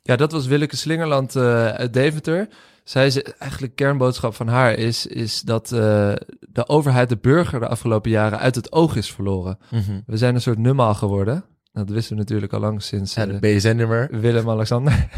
Ja, 0.03 0.17
dat 0.17 0.33
was 0.33 0.47
Willeke 0.47 0.77
Slingerland 0.77 1.37
eh, 1.37 1.69
uit 1.69 1.93
Deventer. 1.93 2.49
Zij 2.85 3.07
is 3.07 3.23
eigenlijk 3.23 3.75
kernboodschap 3.75 4.35
van 4.35 4.49
haar 4.49 4.75
is, 4.75 5.07
is 5.07 5.41
dat 5.41 5.73
eh, 5.73 6.13
de 6.41 6.69
overheid 6.69 7.09
de 7.09 7.19
burger 7.21 7.61
de 7.61 7.69
afgelopen 7.69 8.11
jaren 8.11 8.39
uit 8.39 8.55
het 8.55 8.73
oog 8.73 8.97
is 8.97 9.13
verloren. 9.13 9.59
Mhm. 9.71 10.01
We 10.07 10.17
zijn 10.17 10.35
een 10.35 10.41
soort 10.41 10.59
nummer 10.59 10.95
geworden. 10.95 11.45
Dat 11.73 11.89
wisten 11.89 12.17
we 12.17 12.23
natuurlijk 12.23 12.53
al 12.53 12.61
lang 12.61 12.83
sinds 12.83 13.15
Ja, 13.15 13.27
eh, 13.27 13.33
het 13.33 13.41
BSN-nummer. 13.41 14.09
Willem-Alexander. 14.21 15.09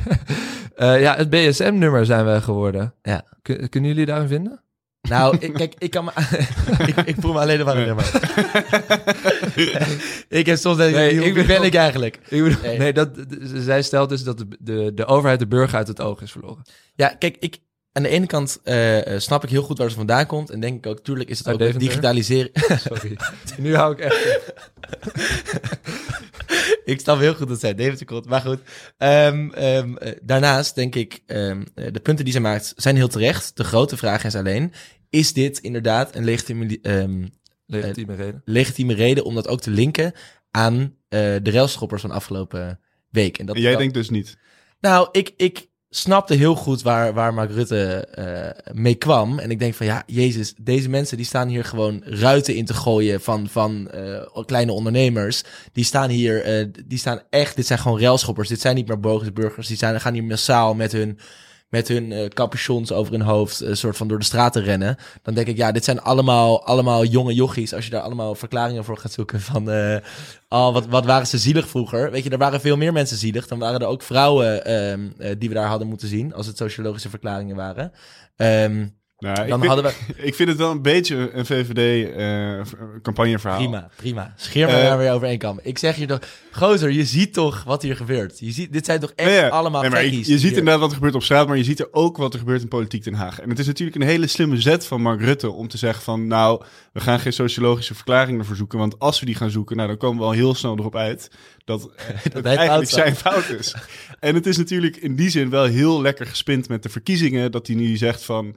Eh, 0.75 1.00
ja, 1.00 1.16
het 1.16 1.31
BSM-nummer 1.31 2.07
zijn 2.07 2.25
wij 2.25 2.40
geworden. 2.40 2.95
Ja. 3.02 3.25
Kun- 3.43 3.69
kunnen 3.69 3.90
jullie 3.90 4.07
daarin 4.07 4.28
vinden? 4.28 4.62
Nou, 5.09 5.37
ik, 5.40 5.52
kijk, 5.54 5.75
ik 5.78 5.90
kan 5.90 6.04
me... 6.04 6.11
ik, 6.87 6.97
ik 6.97 7.16
voel 7.19 7.33
me 7.33 7.38
alleen 7.38 7.64
maar 7.64 7.76
een 7.76 7.87
nummer. 7.87 8.11
ik 10.28 10.47
heb 10.47 10.57
soms... 10.57 10.78
ik, 10.78 10.95
Nee, 10.95 11.21
wie 11.21 11.33
ik 11.35 11.47
ben 11.47 11.62
ik 11.62 11.75
eigenlijk? 11.75 12.16
Ik 12.28 12.43
bedoel, 12.43 12.62
Nee. 12.62 12.78
nee, 12.78 12.93
dat, 12.93 13.09
zij 13.54 13.83
stelt 13.83 14.09
dus 14.09 14.23
dat 14.25 14.38
de, 14.38 14.47
de, 14.61 14.93
de 14.95 15.04
overheid 15.07 15.38
de 15.38 15.47
burger 15.47 15.76
uit 15.78 15.88
het 15.88 16.00
oog 16.00 16.21
is 16.23 16.33
verloren. 16.33 16.62
Ja, 16.95 17.09
kijk, 17.09 17.37
ik, 17.40 17.59
aan 17.97 18.03
de 18.03 18.09
ene 18.09 18.27
kant 18.27 18.61
eh, 18.65 19.15
eh, 19.15 19.21
snap 19.21 19.45
ik 19.45 19.51
heel 19.51 19.63
goed 19.63 19.79
waar 19.79 19.91
ze 19.91 19.97
vandaan 19.97 20.27
komt. 20.27 20.51
En 20.51 20.61
denk 20.61 20.77
ik 20.77 20.87
ook, 20.87 21.05
tuurlijk 21.05 21.31
is 21.31 21.39
het 21.39 21.47
Uit 21.47 21.57
ook 21.57 21.63
Deventer? 21.63 21.89
digitaliseren. 21.89 22.51
Sorry. 22.89 23.17
nu 23.59 23.75
hou 23.77 23.93
ik 23.93 23.99
echt... 23.99 24.53
ik 26.85 27.01
snap 27.01 27.19
heel 27.19 27.35
goed 27.35 27.49
dat 27.49 27.61
zij 27.61 27.75
Deventer 27.75 28.07
komt. 28.07 28.27
Maar 28.27 28.41
goed. 28.41 28.61
Ehm, 28.99 29.51
ehm, 29.51 29.97
eh, 29.97 30.13
daarnaast 30.23 30.75
denk 30.75 30.95
ik, 30.95 31.23
ehm, 31.27 31.63
eh, 31.75 31.93
de 31.93 32.01
punten 32.01 32.25
die 32.25 32.33
zij 32.33 32.43
maakt 32.43 32.73
zijn 32.77 32.97
heel 32.97 33.09
terecht. 33.09 33.57
De 33.57 33.65
grote 33.65 33.97
vraag 33.97 34.25
is 34.25 34.35
alleen, 34.35 34.73
is 35.11 35.33
dit 35.33 35.59
inderdaad 35.59 36.15
een 36.15 36.25
legitieme, 36.25 36.79
ehm, 36.83 37.27
Legitieme 37.67 38.15
reden. 38.15 38.43
legitieme 38.45 38.95
reden 38.95 39.25
om 39.25 39.35
dat 39.35 39.49
ook 39.49 39.61
te 39.61 39.71
linken 39.71 40.13
aan 40.51 40.97
eh, 41.09 41.21
de 41.43 41.51
railschoppers 41.51 42.01
van 42.01 42.11
afgelopen 42.11 42.81
week? 43.11 43.39
En 43.39 43.47
dat 43.47 43.57
En 43.57 43.63
jij 43.63 43.77
denkt 43.77 43.95
dus 43.95 44.11
niet. 44.11 44.37
Nou, 44.81 45.09
ik, 45.13 45.33
ik 45.37 45.67
snapte 45.97 46.35
heel 46.35 46.55
goed 46.55 46.83
waar, 46.83 47.13
waar 47.13 47.35
Mark 47.35 47.51
Rutte 47.51 48.07
eh, 48.07 48.75
mee 48.75 48.95
kwam. 48.95 49.39
En 49.39 49.51
ik 49.51 49.59
denk 49.59 49.75
van 49.75 49.87
ja, 49.87 50.03
Jezus, 50.07 50.55
deze 50.57 50.89
mensen 50.89 51.17
die 51.17 51.27
staan 51.27 51.49
hier 51.49 51.65
gewoon 51.65 52.03
ruiten 52.05 52.55
in 52.55 52.65
te 52.65 52.75
gooien 52.75 53.21
van, 53.21 53.49
van 53.49 53.91
eh, 53.91 54.45
kleine 54.47 54.73
ondernemers. 54.73 55.43
Die 55.73 55.85
staan 55.85 56.11
hier, 56.11 56.43
eh, 56.43 56.67
die 56.87 56.99
staan 56.99 57.21
echt, 57.31 57.57
dit 57.57 57.67
zijn 57.67 57.79
gewoon 57.79 58.01
railschoppers. 58.01 58.49
Dit 58.49 58.61
zijn 58.61 58.75
niet 58.75 58.89
meer 58.89 59.01
burgers. 59.33 59.67
Die 59.67 59.77
zijn, 59.77 60.01
gaan 60.01 60.13
hier 60.13 60.25
massaal 60.25 60.75
met 60.75 60.93
hun, 60.93 61.19
met 61.75 61.88
hun 61.88 62.12
eh, 62.12 62.28
capuchons 62.28 62.93
over 62.93 63.12
hun 63.12 63.23
hoofd, 63.23 63.61
een 63.61 63.76
soort 63.76 63.97
van 63.97 64.09
door 64.09 64.19
de 64.19 64.25
straten 64.25 64.62
rennen. 64.62 64.97
Dan 65.23 65.35
denk 65.35 65.47
ik, 65.47 65.57
ja, 65.57 65.73
dit 65.73 65.85
zijn 65.85 66.00
allemaal, 66.00 66.66
allemaal 66.66 67.04
jonge 67.04 67.35
jochies. 67.35 67.75
Als 67.75 67.85
je 67.85 67.90
daar 67.90 68.00
allemaal 68.00 68.35
verklaringen 68.35 68.85
voor 68.85 68.99
gaat 68.99 69.12
zoeken 69.12 69.40
van, 69.40 69.71
eh, 69.71 69.97
oh, 70.49 70.73
wat, 70.73 70.87
wat 70.87 71.04
waren 71.04 71.26
ze 71.26 71.38
zielig 71.38 71.69
vroeger. 71.69 72.11
Weet 72.11 72.25
je, 72.25 72.31
er 72.31 72.38
waren 72.38 72.61
veel 72.61 72.76
meer 72.76 72.93
mensen 72.93 73.16
zielig. 73.16 73.47
Dan 73.47 73.59
waren 73.59 73.81
er 73.81 73.87
ook 73.87 74.02
vrouwen 74.02 74.64
ehm, 74.64 75.09
eh, 75.19 75.35
die 75.38 75.49
we 75.49 75.54
daar 75.54 75.69
hadden 75.69 75.88
moeten 75.88 76.09
zien, 76.09 76.35
als 76.35 76.47
het 76.47 76.57
sociologische 76.57 77.11
verklaringen 77.11 77.57
waren. 77.57 77.93
Ehm, 78.37 78.87
Nou, 79.25 79.37
dan 79.37 79.47
ik, 79.47 79.52
vind, 79.52 79.66
hadden 79.66 79.85
we... 79.85 79.93
ik 80.28 80.35
vind 80.35 80.49
het 80.49 80.59
wel 80.59 80.71
een 80.71 80.83
beetje 80.83 81.31
een 81.33 81.47
VVD-campagneverhaal. 81.47 83.59
Prima, 83.59 83.88
prima. 83.97 84.35
Scheer 84.37 84.66
maar 84.66 84.81
Eh, 84.81 84.99
daar 84.99 85.21
weer 85.21 85.37
kam. 85.37 85.61
Ik 85.62 85.78
zeg 85.78 85.97
je 85.97 86.07
toch, 86.07 86.21
gozer, 86.52 86.90
je 86.90 87.04
ziet 87.04 87.33
toch 87.33 87.64
wat 87.64 87.83
hier 87.83 87.97
gebeurt. 87.97 88.38
Je 88.38 88.52
ziet, 88.52 88.73
dit 88.73 88.85
zijn 88.85 89.00
toch 89.00 89.12
echt 89.16 89.31
Ja, 89.31 89.37
ja. 89.37 89.49
allemaal 89.49 89.81
Nee, 89.81 89.90
maar 89.90 90.04
je, 90.04 90.25
ziet 90.25 90.40
hier. 90.40 90.49
inderdaad 90.49 90.81
wat 90.81 90.88
er 90.88 90.95
gebeurt 90.95 91.14
op 91.14 91.23
straat, 91.23 91.47
maar 91.47 91.57
je 91.57 91.64
ziet 91.64 91.81
er 91.81 91.88
ook 91.90 92.16
wat 92.16 92.33
er 92.33 92.38
gebeurt 92.38 92.62
in 92.62 92.69
politiek 92.69 93.04
Den 93.04 93.14
Haag. 93.14 93.40
En 93.40 93.49
het 93.49 93.59
is 93.59 93.66
natuurlijk 93.66 93.97
een 93.97 94.02
hele 94.07 94.26
slimme 94.26 94.61
zet 94.61 94.87
van 94.87 95.02
Mark 95.02 95.21
Rutte 95.21 95.50
om 95.50 95.69
te 95.69 95.78
zeggen 95.78 96.02
van, 96.02 96.26
nou, 96.26 96.62
we 96.93 97.00
gaan 97.00 97.21
geen 97.21 97.33
sociologische 97.33 97.95
verklaring 97.95 98.38
ervoor 98.38 98.57
zoeken, 98.57 98.78
want 98.78 98.99
als 98.99 99.21
we 99.21 99.26
die 99.26 99.35
gaan 99.35 99.50
zoeken, 99.50 99.76
nou, 99.76 99.88
dan 99.88 99.99
komen 99.99 100.19
we 100.19 100.25
al 100.25 100.33
heel 100.33 100.54
snel 100.54 100.78
erop 100.78 100.97
uit 100.97 101.31
dat, 101.64 101.90
eh, 101.97 102.04
het 102.33 102.33
hij 102.33 102.57
eigenlijk 102.57 102.88
fout 102.88 102.88
zijn 102.88 103.16
fout 103.16 103.49
is. 103.49 103.75
en 104.21 104.35
het 104.35 104.47
is 104.47 104.57
natuurlijk 104.57 104.97
in 104.97 105.16
die 105.16 105.31
zin 105.31 105.50
wel 105.50 105.64
heel 105.64 106.02
lekker 106.02 106.26
gespind 106.26 106.69
met 106.69 106.83
de 106.83 106.88
verkiezingen, 106.88 107.50
dat 107.50 107.66
hij 107.66 107.76
nu 107.76 107.97
zegt 107.97 108.25
van, 108.25 108.57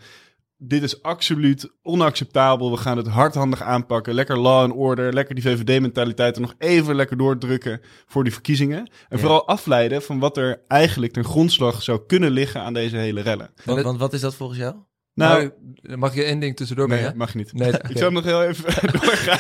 dit 0.57 0.83
is 0.83 1.01
absoluut 1.03 1.69
onacceptabel. 1.83 2.71
We 2.71 2.77
gaan 2.77 2.97
het 2.97 3.07
hardhandig 3.07 3.61
aanpakken. 3.61 4.13
Lekker 4.13 4.37
law 4.37 4.61
and 4.61 4.73
order. 4.73 5.13
Lekker 5.13 5.35
die 5.35 5.43
VVD-mentaliteit 5.43 6.35
er 6.35 6.41
nog 6.41 6.53
even 6.57 6.95
lekker 6.95 7.17
doordrukken 7.17 7.81
voor 8.05 8.23
die 8.23 8.33
verkiezingen. 8.33 8.77
En 8.77 8.87
Ja. 9.09 9.17
vooral 9.17 9.47
afleiden 9.47 10.01
van 10.01 10.19
wat 10.19 10.37
er 10.37 10.61
eigenlijk 10.67 11.13
ten 11.13 11.23
grondslag 11.25 11.83
zou 11.83 11.99
kunnen 12.07 12.31
liggen 12.31 12.61
aan 12.61 12.73
deze 12.73 12.97
hele 12.97 13.21
rellen. 13.21 13.49
Want, 13.65 13.81
want 13.81 13.99
wat 13.99 14.13
is 14.13 14.21
dat 14.21 14.35
volgens 14.35 14.59
jou? 14.59 14.75
Nou, 15.13 15.51
Nou, 15.81 15.97
mag 15.97 16.15
je 16.15 16.23
één 16.23 16.39
ding 16.39 16.55
tussendoor 16.55 16.87
nee, 16.87 17.13
mag 17.15 17.35
niet. 17.35 17.53
Nee, 17.53 17.71
Ik 17.89 17.97
zou 17.97 18.11
nog 18.11 18.23
heel 18.23 18.43
even 18.43 18.63
doorgaan. 18.99 19.39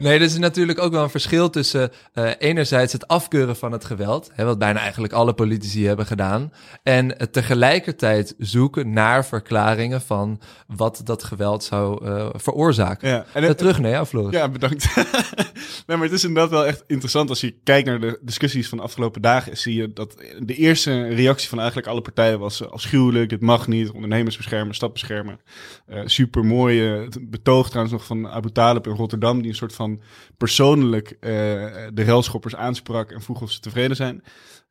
Nee, 0.00 0.14
er 0.14 0.22
is 0.22 0.38
natuurlijk 0.38 0.78
ook 0.78 0.92
wel 0.92 1.02
een 1.02 1.10
verschil 1.10 1.50
tussen 1.50 1.90
eh, 2.12 2.30
enerzijds 2.38 2.92
het 2.92 3.08
afkeuren 3.08 3.56
van 3.56 3.72
het 3.72 3.84
geweld, 3.84 4.30
hè, 4.32 4.44
wat 4.44 4.58
bijna 4.58 4.80
eigenlijk 4.80 5.12
alle 5.12 5.32
politici 5.32 5.86
hebben 5.86 6.06
gedaan, 6.06 6.52
en 6.82 7.14
het 7.18 7.32
tegelijkertijd 7.32 8.34
zoeken 8.38 8.92
naar 8.92 9.26
verklaringen 9.26 10.00
van 10.00 10.40
wat 10.66 11.00
dat 11.04 11.24
geweld 11.24 11.64
zou 11.64 12.06
eh, 12.06 12.28
veroorzaken. 12.32 13.08
Ja, 13.08 13.26
en 13.32 13.44
Eh, 13.44 13.50
terug 13.50 13.80
naar 13.80 13.90
jou, 13.90 14.06
Floris. 14.06 14.34
Ja, 14.34 14.48
bedankt. 14.48 14.94
nee, 15.86 15.96
maar 15.96 16.02
het 16.02 16.12
is 16.12 16.24
inderdaad 16.24 16.50
wel 16.50 16.66
echt 16.66 16.84
interessant 16.86 17.28
als 17.28 17.40
je 17.40 17.54
kijkt 17.64 17.88
naar 17.88 18.00
de 18.00 18.18
discussies 18.22 18.68
van 18.68 18.78
de 18.78 18.84
afgelopen 18.84 19.22
dagen. 19.22 19.56
Zie 19.56 19.74
je 19.74 19.92
dat 19.92 20.14
de 20.38 20.54
eerste 20.54 21.08
reactie 21.08 21.48
van 21.48 21.58
eigenlijk 21.58 21.88
alle 21.88 22.00
partijen 22.00 22.38
was 22.38 22.70
afschuwelijk. 22.70 23.28
Dit 23.28 23.40
mag 23.40 23.68
niet. 23.68 23.90
Ondernemers 23.90 24.36
beschermen, 24.36 24.74
stad 24.74 24.92
beschermen. 24.92 25.40
Super 26.04 26.44
mooi 26.44 27.08
betoog 27.20 27.68
trouwens 27.68 27.94
nog 27.94 28.04
van 28.06 28.28
Abu 28.28 28.50
Talib 28.52 28.86
in 28.86 28.94
Rotterdam. 28.94 29.40
Die 29.40 29.50
een 29.50 29.56
soort 29.56 29.74
van 29.74 29.89
persoonlijk 30.36 31.10
eh, 31.10 31.30
de 31.92 32.02
relschoppers 32.02 32.54
aansprak 32.54 33.10
en 33.10 33.22
vroeg 33.22 33.42
of 33.42 33.50
ze 33.50 33.60
tevreden 33.60 33.96
zijn. 33.96 34.22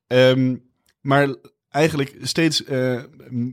Ehm, 0.07 0.55
maar 1.01 1.35
eigenlijk 1.69 2.15
steeds 2.21 2.63
eh, 2.63 3.03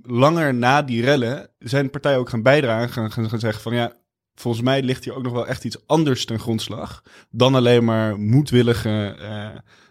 langer 0.02 0.54
na 0.54 0.82
die 0.82 1.02
rellen 1.02 1.50
zijn 1.58 1.90
partijen 1.90 2.18
ook 2.18 2.28
gaan 2.28 2.42
bijdragen. 2.42 2.88
Gaan, 2.88 3.12
gaan, 3.12 3.28
gaan 3.28 3.38
zeggen 3.38 3.62
van 3.62 3.74
ja, 3.74 3.96
volgens 4.34 4.64
mij 4.64 4.82
ligt 4.82 5.04
hier 5.04 5.14
ook 5.14 5.22
nog 5.22 5.32
wel 5.32 5.46
echt 5.46 5.64
iets 5.64 5.86
anders 5.86 6.24
ten 6.24 6.38
grondslag. 6.38 7.02
Dan 7.30 7.54
alleen 7.54 7.84
maar 7.84 8.18
moedwillige 8.18 9.14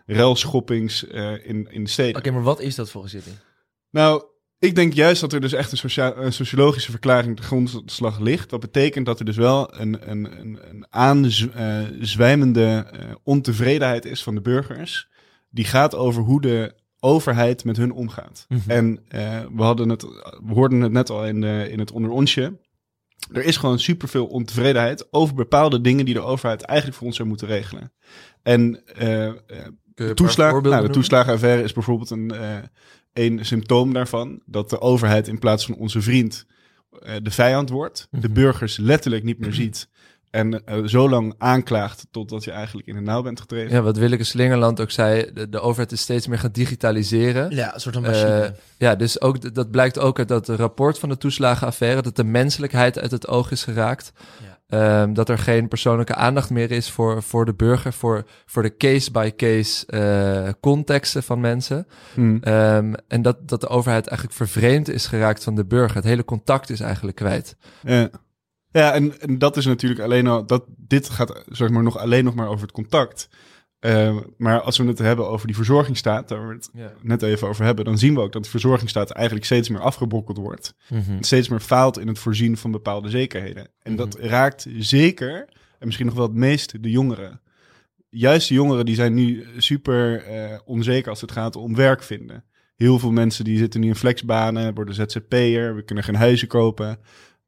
relschoppings 0.05 1.07
eh, 1.07 1.47
in, 1.47 1.67
in 1.71 1.83
de 1.83 1.89
steden. 1.89 2.15
Oké, 2.15 2.31
maar 2.31 2.43
wat 2.43 2.59
is 2.59 2.75
dat 2.75 2.89
volgens 2.89 3.13
jullie? 3.13 3.33
Nou, 3.89 4.23
ik 4.65 4.75
denk 4.75 4.93
juist 4.93 5.21
dat 5.21 5.33
er 5.33 5.41
dus 5.41 5.53
echt 5.53 5.83
een, 5.83 6.33
sociologische 6.33 6.91
verklaring 6.91 7.35
ten 7.35 7.45
grondslag 7.45 8.19
ligt. 8.19 8.51
Wat 8.51 8.59
betekent 8.59 9.05
dat 9.05 9.19
er 9.19 9.25
dus 9.25 9.37
wel 9.37 9.79
een, 9.79 10.09
een, 10.09 10.39
een, 10.39 10.59
een 10.69 10.85
aanzwijmende 10.89 12.85
eh, 12.91 12.99
ontevredenheid 13.23 14.05
is 14.05 14.23
van 14.23 14.35
de 14.35 14.41
burgers. 14.41 15.09
Die 15.49 15.65
gaat 15.65 15.95
over 15.95 16.21
hoe 16.21 16.41
de 16.41 16.75
overheid 16.99 17.63
met 17.63 17.77
hun 17.77 17.91
omgaat. 17.91 18.45
Mhm. 18.49 18.71
En 18.71 18.99
eh, 19.07 19.39
we, 19.55 19.63
hadden 19.63 19.89
het, 19.89 20.01
we 20.43 20.53
hoorden 20.53 20.81
het 20.81 20.91
net 20.91 21.09
al 21.09 21.25
in, 21.25 21.41
de, 21.41 21.67
in 21.71 21.79
het 21.79 21.91
onder 21.91 22.11
onsje. 22.11 22.57
Er 23.31 23.43
is 23.43 23.57
gewoon 23.57 23.79
superveel 23.79 24.25
ontevredenheid 24.25 25.07
over 25.13 25.35
bepaalde 25.35 25.81
dingen 25.81 26.05
die 26.05 26.13
de 26.13 26.21
overheid 26.21 26.61
eigenlijk 26.61 26.97
voor 26.97 27.07
ons 27.07 27.15
zou 27.15 27.27
moeten 27.27 27.47
regelen. 27.47 27.91
En 28.43 28.85
eh, 28.85 29.27
eh, 29.27 29.35
paar 29.95 30.13
toeslagen, 30.13 30.63
nou, 30.63 30.87
de 30.87 30.93
toeslagenaffaire 30.93 31.63
is 31.63 31.73
bijvoorbeeld 31.73 32.09
een, 32.09 32.31
eh, 32.31 32.57
een 33.15 33.45
symptoom 33.45 33.93
daarvan. 33.93 34.41
Dat 34.45 34.69
de 34.69 34.81
overheid 34.81 35.27
in 35.27 35.39
plaats 35.39 35.65
van 35.65 35.75
onze 35.75 36.01
vriend 36.01 36.45
eh, 37.01 37.13
de 37.21 37.31
vijand 37.31 37.69
wordt. 37.69 38.07
De 38.11 38.17
Mhm. 38.27 38.33
burgers 38.33 38.77
letterlijk 38.77 39.23
niet 39.23 39.39
meer 39.39 39.53
ziet. 39.53 39.87
En 40.29 40.65
eh, 40.65 40.83
zo 40.85 41.09
lang 41.09 41.33
aanklaagt 41.37 42.07
totdat 42.11 42.43
je 42.43 42.51
eigenlijk 42.51 42.87
in 42.87 42.95
de 42.95 43.01
nauw 43.01 43.21
bent 43.21 43.39
getreden. 43.39 43.71
Ja, 43.71 43.81
wat 43.81 43.97
Willeke 43.97 44.23
Slingerland 44.23 44.79
ook 44.81 44.91
zei, 44.91 45.29
de, 45.33 45.49
de 45.49 45.59
overheid 45.59 45.91
is 45.91 46.01
steeds 46.01 46.27
meer 46.27 46.39
gaan 46.39 46.51
digitaliseren. 46.51 47.55
Ja, 47.55 47.73
een 47.73 47.79
soort 47.79 47.95
van 47.95 48.03
machine. 48.03 48.41
Eh, 48.41 48.51
ja, 48.77 48.95
dus 48.95 49.21
ook, 49.21 49.53
dat 49.55 49.71
blijkt 49.71 49.99
ook 49.99 50.19
uit 50.19 50.27
dat 50.27 50.49
rapport 50.49 50.99
van 50.99 51.09
de 51.09 51.17
toeslagenaffaire, 51.17 52.01
dat 52.01 52.15
de 52.15 52.23
menselijkheid 52.23 52.99
uit 52.99 53.11
het 53.11 53.27
oog 53.27 53.51
is 53.51 53.63
geraakt. 53.63 54.11
Ehm, 54.67 55.13
dat 55.13 55.29
er 55.29 55.37
geen 55.37 55.67
persoonlijke 55.67 56.15
aandacht 56.15 56.49
meer 56.49 56.71
is 56.71 56.91
voor, 56.91 57.23
voor 57.23 57.45
de 57.45 57.53
burger, 57.53 57.93
voor, 57.93 58.23
voor 58.45 58.63
de 58.63 58.77
case-by-case 58.77 59.85
eh, 59.85 60.53
contexten 60.59 61.23
van 61.23 61.39
mensen. 61.39 61.87
Hmm. 62.13 62.37
Ehm, 62.41 62.93
en 63.07 63.21
dat, 63.21 63.47
dat 63.47 63.61
de 63.61 63.67
overheid 63.67 64.07
eigenlijk 64.07 64.37
vervreemd 64.37 64.89
is 64.89 65.07
geraakt 65.07 65.43
van 65.43 65.55
de 65.55 65.65
burger. 65.65 65.95
Het 65.95 66.05
hele 66.05 66.25
contact 66.25 66.69
is 66.69 66.79
eigenlijk 66.79 67.15
kwijt. 67.15 67.57
Ja, 67.81 68.09
ja 68.71 68.93
en, 68.93 69.19
en 69.19 69.37
dat 69.37 69.57
is 69.57 69.65
natuurlijk 69.65 70.01
alleen 70.01 70.27
al. 70.27 70.45
Dat, 70.45 70.63
dit 70.77 71.09
gaat 71.09 71.43
zeg 71.47 71.69
maar, 71.69 71.83
nog 71.83 71.97
alleen 71.97 72.23
nog 72.23 72.35
maar 72.35 72.47
over 72.47 72.61
het 72.61 72.71
contact. 72.71 73.29
Eh, 73.79 74.17
maar 74.37 74.61
als 74.61 74.77
we 74.77 74.85
het 74.85 74.97
hebben 74.97 75.27
over 75.27 75.47
die 75.47 75.55
verzorgingsstaat, 75.55 76.27
daar 76.27 76.47
we 76.47 76.53
het 76.53 76.69
net 77.01 77.21
even 77.21 77.47
over 77.47 77.65
hebben, 77.65 77.85
dan 77.85 77.97
zien 77.97 78.13
we 78.13 78.21
ook 78.21 78.31
dat 78.31 78.43
de 78.43 78.49
verzorgingsstaat 78.49 79.11
eigenlijk 79.11 79.45
steeds 79.45 79.69
meer 79.69 79.81
afgebrokkeld 79.81 80.37
wordt. 80.37 80.75
Mhm. 80.89 81.23
steeds 81.23 81.49
meer 81.49 81.59
faalt 81.59 81.99
in 81.99 82.07
het 82.07 82.19
voorzien 82.19 82.57
van 82.57 82.71
bepaalde 82.71 83.09
zekerheden. 83.09 83.67
En 83.81 83.95
dat 83.95 84.17
raakt 84.19 84.67
zeker, 84.77 85.49
en 85.79 85.85
misschien 85.85 86.05
nog 86.05 86.15
wel 86.15 86.25
het 86.27 86.35
meest, 86.35 86.83
de 86.83 86.89
jongeren. 86.89 87.41
Juist 88.09 88.47
de 88.47 88.53
jongeren 88.53 88.85
die 88.85 88.95
zijn 88.95 89.13
nu 89.13 89.45
super 89.57 90.23
eh, 90.23 90.59
onzeker 90.65 91.09
als 91.09 91.21
het 91.21 91.31
gaat 91.31 91.55
om 91.55 91.75
werk 91.75 92.03
vinden. 92.03 92.43
Heel 92.75 92.99
veel 92.99 93.11
mensen 93.11 93.43
die 93.45 93.57
zitten 93.57 93.79
nu 93.79 93.87
in 93.87 93.95
flexbanen, 93.95 94.73
worden 94.73 94.95
ZZP'er, 94.95 95.75
we 95.75 95.83
kunnen 95.85 96.03
geen 96.03 96.15
huizen 96.15 96.47
kopen. 96.47 96.99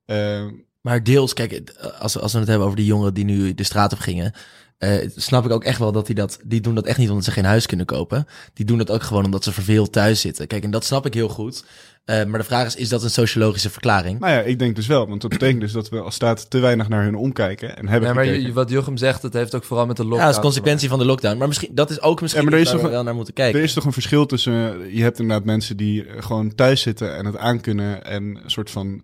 Eh, 0.05 0.45
Maar 0.81 1.03
deels, 1.03 1.33
kijk, 1.33 1.71
als, 1.99 2.19
als 2.19 2.33
we 2.33 2.39
het 2.39 2.47
hebben 2.47 2.65
over 2.65 2.79
die 2.79 2.85
jongeren 2.87 3.13
die 3.13 3.25
nu 3.25 3.53
de 3.53 3.63
straat 3.63 3.93
op 3.93 3.99
gingen, 3.99 4.33
eh, 4.77 5.09
snap 5.15 5.45
ik 5.45 5.51
ook 5.51 5.63
echt 5.63 5.79
wel 5.79 5.91
dat 5.91 6.05
die 6.05 6.15
dat, 6.15 6.39
die 6.45 6.61
doen 6.61 6.75
dat 6.75 6.85
echt 6.85 6.97
niet 6.97 7.09
omdat 7.09 7.23
ze 7.25 7.31
geen 7.31 7.45
huis 7.45 7.65
kunnen 7.65 7.85
kopen. 7.85 8.25
Die 8.53 8.65
doen 8.65 8.77
dat 8.77 8.91
ook 8.91 9.03
gewoon 9.03 9.25
omdat 9.25 9.43
ze 9.43 9.51
verveeld 9.51 9.91
thuis 9.91 10.21
zitten. 10.21 10.47
Kijk, 10.47 10.63
en 10.63 10.71
dat 10.71 10.85
snap 10.85 11.05
ik 11.05 11.13
heel 11.13 11.29
goed. 11.29 11.65
Eh, 12.05 12.25
maar 12.25 12.39
de 12.39 12.45
vraag 12.45 12.65
is, 12.65 12.75
is 12.75 12.89
dat 12.89 13.03
een 13.03 13.09
sociologische 13.09 13.69
verklaring? 13.69 14.19
nou 14.19 14.31
ja, 14.33 14.39
ik 14.41 14.59
denk 14.59 14.75
dus 14.75 14.87
wel, 14.87 15.07
want 15.07 15.21
dat 15.21 15.29
betekent 15.29 15.61
dus 15.61 15.71
dat 15.71 15.89
we 15.89 15.99
als 16.01 16.15
staat 16.15 16.49
te 16.49 16.59
weinig 16.59 16.87
naar 16.89 17.03
hun 17.03 17.15
omkijken 17.15 17.77
en 17.77 17.87
hebben 17.87 18.09
Ja, 18.09 18.15
maar 18.15 18.25
gekeken. 18.25 18.53
wat 18.53 18.69
Jochem 18.69 18.97
zegt, 18.97 19.21
dat 19.21 19.33
heeft 19.33 19.55
ook 19.55 19.63
vooral 19.63 19.85
met 19.85 19.97
de 19.97 20.03
lockdown. 20.03 20.23
Ja, 20.23 20.29
is 20.35 20.39
consequentie 20.39 20.89
van 20.89 20.99
de 20.99 21.05
lockdown. 21.05 21.37
Maar 21.37 21.47
misschien, 21.47 21.75
dat 21.75 21.89
is 21.89 22.01
ook 22.01 22.21
misschien 22.21 22.43
Ja, 22.43 22.49
maar 22.49 22.57
er 22.57 22.63
iets 22.63 22.73
is 22.73 22.75
waar 22.75 22.85
we 22.85 22.89
toch- 22.89 22.97
wel 22.97 23.05
naar 23.05 23.15
moeten 23.15 23.33
kijken. 23.33 23.59
Er 23.59 23.65
is 23.65 23.73
toch 23.73 23.85
een 23.85 23.93
verschil 23.93 24.25
tussen. 24.25 24.53
Je 24.95 25.01
hebt 25.01 25.19
inderdaad 25.19 25.45
mensen 25.45 25.77
die 25.77 26.05
eh, 26.05 26.23
gewoon 26.23 26.55
thuis 26.55 26.81
zitten 26.81 27.15
en 27.15 27.25
het 27.25 27.37
aankunnen. 27.37 28.05
En 28.05 28.23
een 28.23 28.49
soort 28.51 28.69
van 28.69 29.03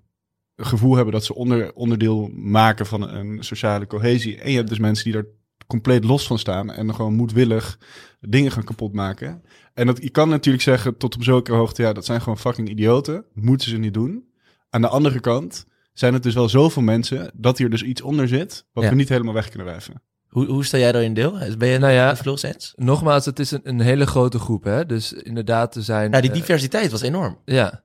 gevoel 0.55 0.95
hebben 0.95 1.13
dat 1.13 1.25
ze 1.25 1.35
onder, 1.35 1.73
onderdeel 1.73 2.29
maken 2.33 2.85
van 2.85 3.09
een 3.09 3.43
sociale 3.43 3.87
cohesie. 3.87 4.37
En 4.39 4.49
je 4.51 4.57
hebt 4.57 4.69
dus 4.69 4.79
mensen 4.79 5.03
die 5.03 5.13
daar 5.13 5.25
compleet 5.67 6.03
los 6.03 6.27
van 6.27 6.39
staan 6.39 6.71
en 6.71 6.95
gewoon 6.95 7.13
moedwillig 7.13 7.79
dingen 8.19 8.51
gaan 8.51 8.63
kapot 8.63 8.93
maken. 8.93 9.43
En 9.73 9.85
dat, 9.85 10.03
je 10.03 10.09
kan 10.09 10.29
natuurlijk 10.29 10.63
zeggen 10.63 10.97
tot 10.97 11.15
op 11.15 11.23
zulke 11.23 11.53
hoogte, 11.53 11.81
ja, 11.81 11.93
dat 11.93 12.05
zijn 12.05 12.21
gewoon 12.21 12.37
fucking 12.37 12.69
idioten. 12.69 13.25
Moeten 13.33 13.69
ze 13.69 13.77
niet 13.77 13.93
doen. 13.93 14.25
Aan 14.69 14.81
de 14.81 14.87
andere 14.87 15.19
kant 15.19 15.65
zijn 15.93 16.13
het 16.13 16.23
dus 16.23 16.33
wel 16.33 16.49
zoveel 16.49 16.81
mensen 16.81 17.31
dat 17.33 17.57
hier 17.57 17.69
dus 17.69 17.83
iets 17.83 18.01
onder 18.01 18.27
zit, 18.27 18.65
wat 18.73 18.83
Ja. 18.83 18.89
we 18.89 18.95
niet 18.95 19.09
helemaal 19.09 19.33
weg 19.33 19.49
kunnen 19.49 19.67
wijven. 19.67 20.01
Hoe, 20.27 20.45
hoe 20.45 20.65
sta 20.65 20.77
jij 20.77 20.91
daarin 20.91 21.13
deel? 21.13 21.37
Ben 21.57 21.67
je 21.67 21.77
Nou 21.77 21.93
ja, 21.93 22.15
eens? 22.23 22.73
Nogmaals, 22.75 23.25
het 23.25 23.39
is 23.39 23.51
een, 23.51 23.61
een 23.63 23.79
hele 23.79 24.05
grote 24.05 24.39
groep, 24.39 24.63
hè? 24.63 24.85
Dus 24.85 25.13
inderdaad, 25.13 25.75
er 25.75 25.83
zijn... 25.83 26.11
Ja, 26.11 26.21
die 26.21 26.29
eh, 26.29 26.35
diversiteit 26.35 26.91
was 26.91 27.01
enorm. 27.01 27.37
Ja, 27.45 27.83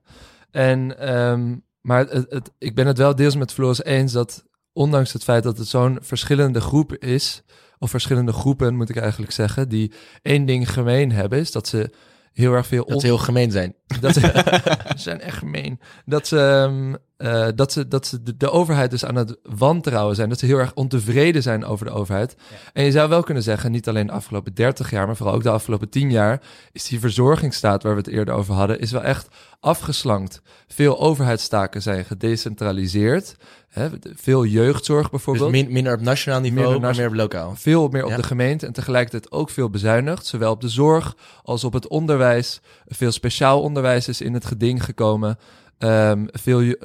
en, 0.51 0.99
ehm, 0.99 1.55
maar 1.81 2.07
het, 2.07 2.25
het, 2.29 2.51
ik 2.57 2.75
ben 2.75 2.87
het 2.87 2.97
wel 2.97 3.15
deels 3.15 3.35
met 3.35 3.53
Floris 3.53 3.83
eens 3.83 4.11
dat 4.11 4.45
ondanks 4.73 5.13
het 5.13 5.23
feit 5.23 5.43
dat 5.43 5.57
het 5.57 5.67
zo'n 5.67 5.97
verschillende 6.01 6.61
groep 6.61 6.95
is, 6.95 7.43
of 7.79 7.89
verschillende 7.89 8.33
groepen 8.33 8.75
moet 8.75 8.89
ik 8.89 8.97
eigenlijk 8.97 9.31
zeggen, 9.31 9.69
die 9.69 9.91
één 10.21 10.45
ding 10.45 10.71
gemeen 10.71 11.11
hebben, 11.11 11.39
is 11.39 11.51
dat 11.51 11.67
ze 11.67 11.93
heel 12.33 12.53
erg 12.53 12.67
veel... 12.67 12.85
Dat 12.85 13.01
ze 13.01 13.05
heel 13.05 13.17
gemeen 13.17 13.51
zijn. 13.51 13.75
Dat 13.99 14.13
ze, 14.13 14.19
ze 14.95 15.01
zijn 15.01 15.21
echt 15.21 15.37
gemeen. 15.37 15.79
Dat 16.05 16.27
ze, 16.27 16.39
ehm, 16.39 16.93
eh, 17.19 17.47
dat 17.55 17.71
ze, 17.71 17.87
dat 17.87 18.07
ze 18.07 18.23
de, 18.23 18.37
de 18.37 18.49
overheid 18.51 18.91
dus 18.91 19.05
aan 19.05 19.15
het 19.15 19.37
wantrouwen 19.43 20.15
zijn. 20.15 20.29
Dat 20.29 20.39
ze 20.39 20.45
heel 20.45 20.57
erg 20.57 20.73
ontevreden 20.73 21.41
zijn 21.41 21.65
over 21.65 21.85
de 21.85 21.91
overheid. 21.91 22.35
En 22.73 22.83
je 22.83 22.91
zou 22.91 23.09
wel 23.09 23.23
kunnen 23.23 23.43
zeggen, 23.43 23.71
niet 23.71 23.87
alleen 23.87 24.07
de 24.07 24.13
afgelopen 24.13 24.53
30 24.53 24.91
jaar, 24.91 25.05
maar 25.05 25.15
vooral 25.15 25.35
ook 25.35 25.43
de 25.43 25.49
afgelopen 25.49 25.89
10 25.89 26.11
jaar, 26.11 26.41
is 26.71 26.83
die 26.87 26.99
verzorgingsstaat 26.99 27.83
waar 27.83 27.91
we 27.91 27.97
het 27.97 28.07
eerder 28.09 28.33
over 28.33 28.53
hadden, 28.53 28.79
is 28.79 28.91
wel 28.91 29.03
echt 29.03 29.27
afgeslankt. 29.59 30.41
Veel 30.67 30.99
overheidstaken 30.99 31.81
zijn 31.81 32.05
gedecentraliseerd. 32.05 33.35
Hè, 33.69 33.89
veel 34.15 34.45
jeugdzorg 34.45 35.01
Dus 35.01 35.09
bijvoorbeeld. 35.11 35.51
min- 35.51 35.71
minder 35.71 35.93
op 35.93 36.01
nationaal 36.01 36.39
niveau, 36.39 36.63
Minder 36.63 36.81
maar 36.81 36.95
meer 36.95 37.07
op 37.07 37.13
lokaal. 37.13 37.53
Veel 37.55 37.87
meer 37.87 38.03
op 38.03 38.09
Ja. 38.09 38.15
de 38.15 38.23
gemeente 38.23 38.65
en 38.65 38.73
tegelijkertijd 38.73 39.31
ook 39.31 39.49
veel 39.49 39.69
bezuinigd. 39.69 40.25
Zowel 40.25 40.51
op 40.51 40.61
de 40.61 40.69
zorg 40.69 41.15
als 41.43 41.63
op 41.63 41.73
het 41.73 41.87
onderwijs. 41.87 42.61
Veel 42.87 43.11
speciaal 43.11 43.61
onderwijs 43.61 44.07
is 44.07 44.21
in 44.21 44.33
het 44.33 44.45
geding 44.45 44.83
gekomen. 44.83 45.37
Ehm, 45.79 46.25
veel 46.31 46.61
uh, 46.61 46.75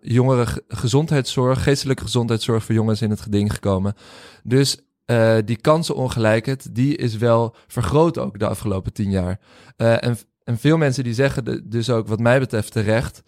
jongeren 0.00 0.62
gezondheidszorg, 0.68 1.62
geestelijke 1.62 2.02
gezondheidszorg 2.02 2.64
voor 2.64 2.74
jongens 2.74 3.02
in 3.02 3.10
het 3.10 3.20
geding 3.20 3.52
gekomen. 3.52 3.94
Dus 4.42 4.78
uh, 5.06 5.36
die 5.44 5.56
kansenongelijkheid, 5.56 6.74
die 6.74 6.96
is 6.96 7.16
wel 7.16 7.54
vergroot 7.66 8.18
ook 8.18 8.38
de 8.38 8.46
afgelopen 8.46 8.92
tien 8.92 9.10
jaar. 9.10 9.40
Uh, 9.76 10.04
en, 10.04 10.18
en 10.44 10.58
veel 10.58 10.76
mensen 10.76 11.04
die 11.04 11.14
zeggen 11.14 11.44
de, 11.44 11.68
dus 11.68 11.90
ook, 11.90 12.08
wat 12.08 12.18
mij 12.18 12.38
betreft 12.38 12.72
terecht, 12.72 13.22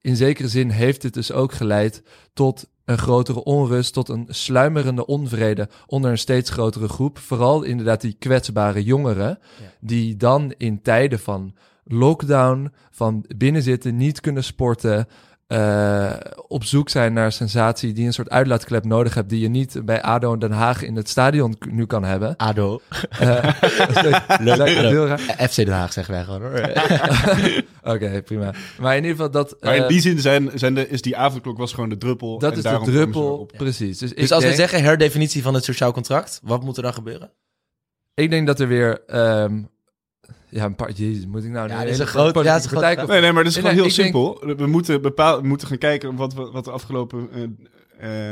in 0.00 0.16
zekere 0.16 0.48
zin 0.48 0.68
heeft 0.70 1.02
dit 1.02 1.14
dus 1.14 1.32
ook 1.32 1.52
geleid 1.52 2.02
tot 2.32 2.66
een 2.84 2.98
grotere 2.98 3.44
onrust, 3.44 3.92
tot 3.92 4.08
een 4.08 4.26
sluimerende 4.28 5.06
onvrede 5.06 5.68
onder 5.86 6.10
een 6.10 6.18
steeds 6.18 6.50
grotere 6.50 6.88
groep. 6.88 7.18
Vooral 7.18 7.62
inderdaad 7.62 8.00
die 8.00 8.16
kwetsbare 8.18 8.84
jongeren, 8.84 9.38
ja. 9.60 9.72
die 9.80 10.16
dan 10.16 10.54
in 10.56 10.82
tijden 10.82 11.18
van 11.18 11.54
lockdown, 11.84 12.72
van 12.90 13.24
binnenzitten, 13.36 13.96
niet 13.96 14.20
kunnen 14.20 14.44
sporten, 14.44 15.06
uh, 15.52 16.12
op 16.48 16.64
zoek 16.64 16.88
zijn 16.88 17.12
naar 17.12 17.32
sensatie, 17.32 17.92
die 17.92 18.06
een 18.06 18.12
soort 18.12 18.30
uitlaatklep 18.30 18.84
nodig 18.84 19.14
hebt, 19.14 19.28
die 19.28 19.40
je 19.40 19.48
niet 19.48 19.84
bij 19.84 20.02
ADO 20.02 20.32
en 20.32 20.38
Den 20.38 20.52
Haag 20.52 20.82
in 20.82 20.96
het 20.96 21.08
stadion 21.08 21.56
nu 21.70 21.86
kan 21.86 22.04
hebben. 22.04 22.36
ADO. 22.36 22.80
Uh, 23.22 23.44
Leuk, 24.40 25.08
raar. 25.08 25.18
FC 25.18 25.54
Den 25.54 25.68
Haag 25.68 25.92
zeggen 25.92 26.14
wij 26.14 26.24
gewoon 26.24 26.40
hoor. 26.40 26.52
Oké, 27.94 28.04
okay, 28.06 28.22
prima. 28.22 28.54
Maar 28.80 28.96
in 28.96 29.02
ieder 29.02 29.16
geval 29.16 29.30
dat... 29.30 29.56
Maar 29.60 29.76
in 29.76 29.88
die 29.88 30.00
zin 30.00 30.18
zijn, 30.18 30.50
zijn 30.54 30.74
de, 30.74 30.88
is 30.88 31.02
die 31.02 31.16
avondklok 31.16 31.58
was 31.58 31.72
gewoon 31.72 31.88
de 31.88 31.98
druppel. 31.98 32.38
Dat 32.38 32.50
en 32.50 32.56
is 32.56 32.62
de 32.62 32.68
daarom 32.68 32.86
druppel, 32.86 33.50
precies. 33.56 33.98
Dus, 33.98 34.14
dus 34.14 34.32
als 34.32 34.40
denk, 34.40 34.52
we 34.52 34.60
zeggen 34.60 34.82
herdefinitie 34.82 35.42
van 35.42 35.54
het 35.54 35.64
sociaal 35.64 35.92
contract, 35.92 36.40
wat 36.42 36.62
moet 36.62 36.76
er 36.76 36.82
dan 36.82 36.94
gebeuren? 36.94 37.30
Ik 38.14 38.30
denk 38.30 38.46
dat 38.46 38.60
er 38.60 38.68
weer... 38.68 39.00
Um, 39.42 39.70
ja, 40.52 40.64
een 40.64 40.74
paar... 40.74 40.90
Jezus, 40.92 41.26
moet 41.26 41.44
ik 41.44 41.50
nou... 41.50 41.68
Ja, 41.68 41.80
dit 41.84 41.88
is 41.90 41.98
hele 41.98 42.10
een 42.10 42.32
politieke 42.32 42.48
ja, 42.48 42.54
het 42.54 42.64
is 42.64 42.70
een 42.70 42.72
partij 42.76 42.92
groot- 42.94 43.04
of- 43.04 43.10
Nee, 43.12 43.20
nee, 43.20 43.32
maar 43.32 43.44
dat 43.44 43.52
is 43.56 43.62
Nee, 43.62 43.70
gewoon 43.70 43.84
heel 43.86 43.94
denk- 43.96 44.06
simpel. 44.06 44.54
We 44.56 44.66
moeten, 44.66 45.02
bepaal, 45.02 45.40
we 45.40 45.46
moeten 45.48 45.68
gaan 45.68 45.78
kijken 45.78 46.16
wat, 46.16 46.34
we, 46.34 46.50
wat 46.52 46.64
de 46.64 46.70
afgelopen 46.70 47.28
eh, 47.32 47.42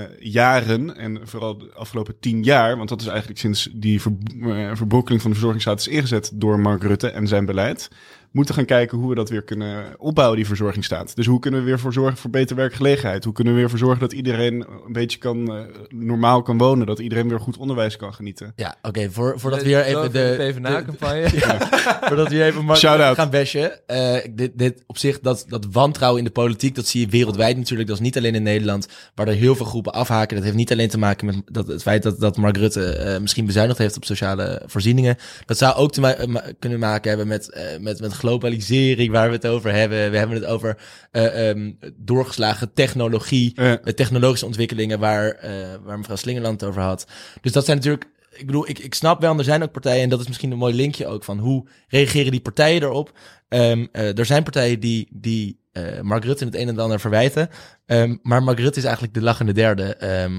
eh, 0.03 0.09
jaren 0.19 0.97
en 0.97 1.21
vooral 1.25 1.59
de 1.59 1.71
afgelopen 1.75 2.15
tien 2.21 2.43
jaar, 2.43 2.77
want 2.77 2.89
dat 2.89 3.01
is 3.01 3.07
eigenlijk 3.07 3.39
sinds 3.39 3.69
die 3.73 4.01
ver, 4.01 4.13
eh, 4.43 4.71
verbrokkeling 4.75 5.21
van 5.23 5.31
de 5.31 5.37
verzorgingsstaat 5.37 5.81
is 5.81 5.89
ingezet 5.89 6.31
door 6.35 6.61
Mark 6.61 6.83
Rutte 6.83 7.09
en 7.11 7.27
zijn 7.29 7.45
beleid, 7.45 7.89
moeten 8.31 8.55
gaan 8.55 8.65
kijken 8.65 8.99
hoe 8.99 9.09
we 9.09 9.15
dat 9.15 9.29
weer 9.29 9.43
kunnen 9.43 9.85
opbouwen, 9.99 10.37
die 10.37 10.47
verzorgingsstaat. 10.47 11.17
Dus 11.17 11.27
hoe 11.27 11.39
kunnen 11.39 11.61
we 11.61 11.67
weer 11.67 11.79
voor 11.79 11.93
zorgen 11.93 12.17
voor 12.17 12.31
betere 12.31 12.61
werkgelegenheid? 12.61 13.25
Hoe 13.25 13.33
kunnen 13.33 13.53
we 13.53 13.59
weer 13.59 13.71
voor 13.71 13.79
zorgen 13.79 14.01
dat 14.01 14.13
iedereen 14.13 14.67
een 14.87 14.93
beetje 14.93 15.19
kan, 15.19 15.55
eh, 15.55 15.65
normaal 15.89 16.43
kan 16.43 16.59
wonen? 16.59 16.87
Dat 16.87 16.99
iedereen 16.99 17.29
weer 17.29 17.41
goed 17.41 17.57
onderwijs 17.57 17.97
kan 17.97 18.15
genieten? 18.15 18.53
Ja, 18.57 18.77
oké, 18.83 19.11
voor, 19.11 19.41
voordat 19.41 19.63
we 19.63 19.69
hier 19.69 19.83
even 19.83 20.13
de... 20.13 20.35
PvdA-campagne. 20.39 21.29
Voordat 22.09 22.29
we 22.29 22.35
hier 22.35 22.45
even 22.45 22.65
Mark 22.65 22.79
gaan 22.79 23.31
bashen. 23.31 23.87
Eh, 23.87 24.17
dit, 24.31 24.51
dit 24.55 24.83
op 24.87 24.99
zich, 24.99 25.21
dat, 25.21 25.45
dat 25.49 25.67
wantrouwen 25.73 26.19
in 26.19 26.27
de 26.27 26.33
politiek, 26.33 26.75
dat 26.75 26.87
zie 26.87 27.01
je 27.01 27.09
wereldwijd 27.09 27.57
natuurlijk. 27.57 27.89
Dat 27.89 27.99
is 27.99 28.05
niet 28.05 28.17
alleen 28.17 28.35
in 28.35 28.43
Nederland, 28.43 28.89
waar 29.15 29.29
er 29.29 29.35
heel 29.35 29.57
veel 29.57 29.67
groepen 29.67 29.93
afhaken. 29.93 30.37
Dat 30.37 30.45
heeft 30.45 30.57
niet 30.57 30.73
alleen 30.73 30.89
te 30.89 30.99
maken 30.99 31.27
met 31.27 31.43
dat, 31.45 31.67
het 31.67 31.83
feit 31.83 32.03
dat, 32.03 32.21
dat 32.21 32.37
Mark 32.37 32.57
Rutte 32.57 32.93
eh, 32.93 33.21
misschien 33.21 33.47
bezuinigd 33.47 33.79
heeft 33.79 33.97
op 33.97 34.05
sociale 34.05 34.63
voorzieningen. 34.67 35.17
Dat 35.47 35.59
zou 35.59 35.75
ook 35.75 35.93
te 35.93 36.01
ma- 36.01 36.17
ma- 36.27 36.45
kunnen 36.59 36.79
maken 36.79 37.09
hebben 37.09 37.29
met, 37.29 37.77
met, 37.81 38.01
met 38.01 38.13
globalisering, 38.21 39.13
waar 39.13 39.29
we 39.29 39.35
het 39.35 39.47
over 39.47 39.73
hebben. 39.73 40.11
We 40.11 40.17
hebben 40.17 40.37
het 40.37 40.47
over 40.47 40.79
eh, 41.11 41.49
ehm, 41.49 41.73
doorgeslagen 41.97 42.73
technologie, 42.73 43.53
Ja. 43.55 43.81
eh, 43.81 43.93
technologische 43.93 44.47
ontwikkelingen 44.47 44.99
waar, 44.99 45.31
eh, 45.31 45.53
waar 45.85 45.99
mevrouw 45.99 46.17
Slingerland 46.17 46.61
het 46.61 46.71
over 46.71 46.83
had. 46.83 47.07
Dus 47.41 47.53
dat 47.53 47.65
zijn 47.65 47.77
natuurlijk 47.77 48.09
ik 48.31 48.47
bedoel, 48.47 48.69
ik, 48.69 48.79
ik 48.79 48.95
snap 48.95 49.21
wel, 49.21 49.33
en 49.33 49.39
er 49.39 49.45
zijn 49.45 49.63
ook 49.63 49.73
partijen, 49.73 50.03
en 50.03 50.09
dat 50.09 50.21
is 50.21 50.27
misschien 50.27 50.51
een 50.51 50.59
mooi 50.59 50.75
linkje 50.75 51.07
ook 51.07 51.25
van 51.25 51.39
hoe 51.39 51.67
reageren 51.89 52.31
die 52.31 52.41
partijen 52.41 52.83
erop. 52.83 53.13
Ehm, 53.49 53.87
eh, 53.93 54.19
er 54.19 54.27
zijn 54.27 54.43
partijen 54.43 54.81
die, 54.81 55.09
die 55.13 55.59
eh, 55.73 56.01
Mark 56.01 56.25
Rutte 56.25 56.45
het 56.45 56.55
een 56.55 56.69
en 56.69 56.79
ander 56.79 57.01
verwijten. 57.01 57.49
Ehm, 57.87 58.17
maar 58.23 58.43
Mark 58.43 58.59
Rutte 58.59 58.79
is 58.79 58.85
eigenlijk 58.85 59.15
de 59.15 59.23
lachende 59.23 59.53
derde 59.53 59.97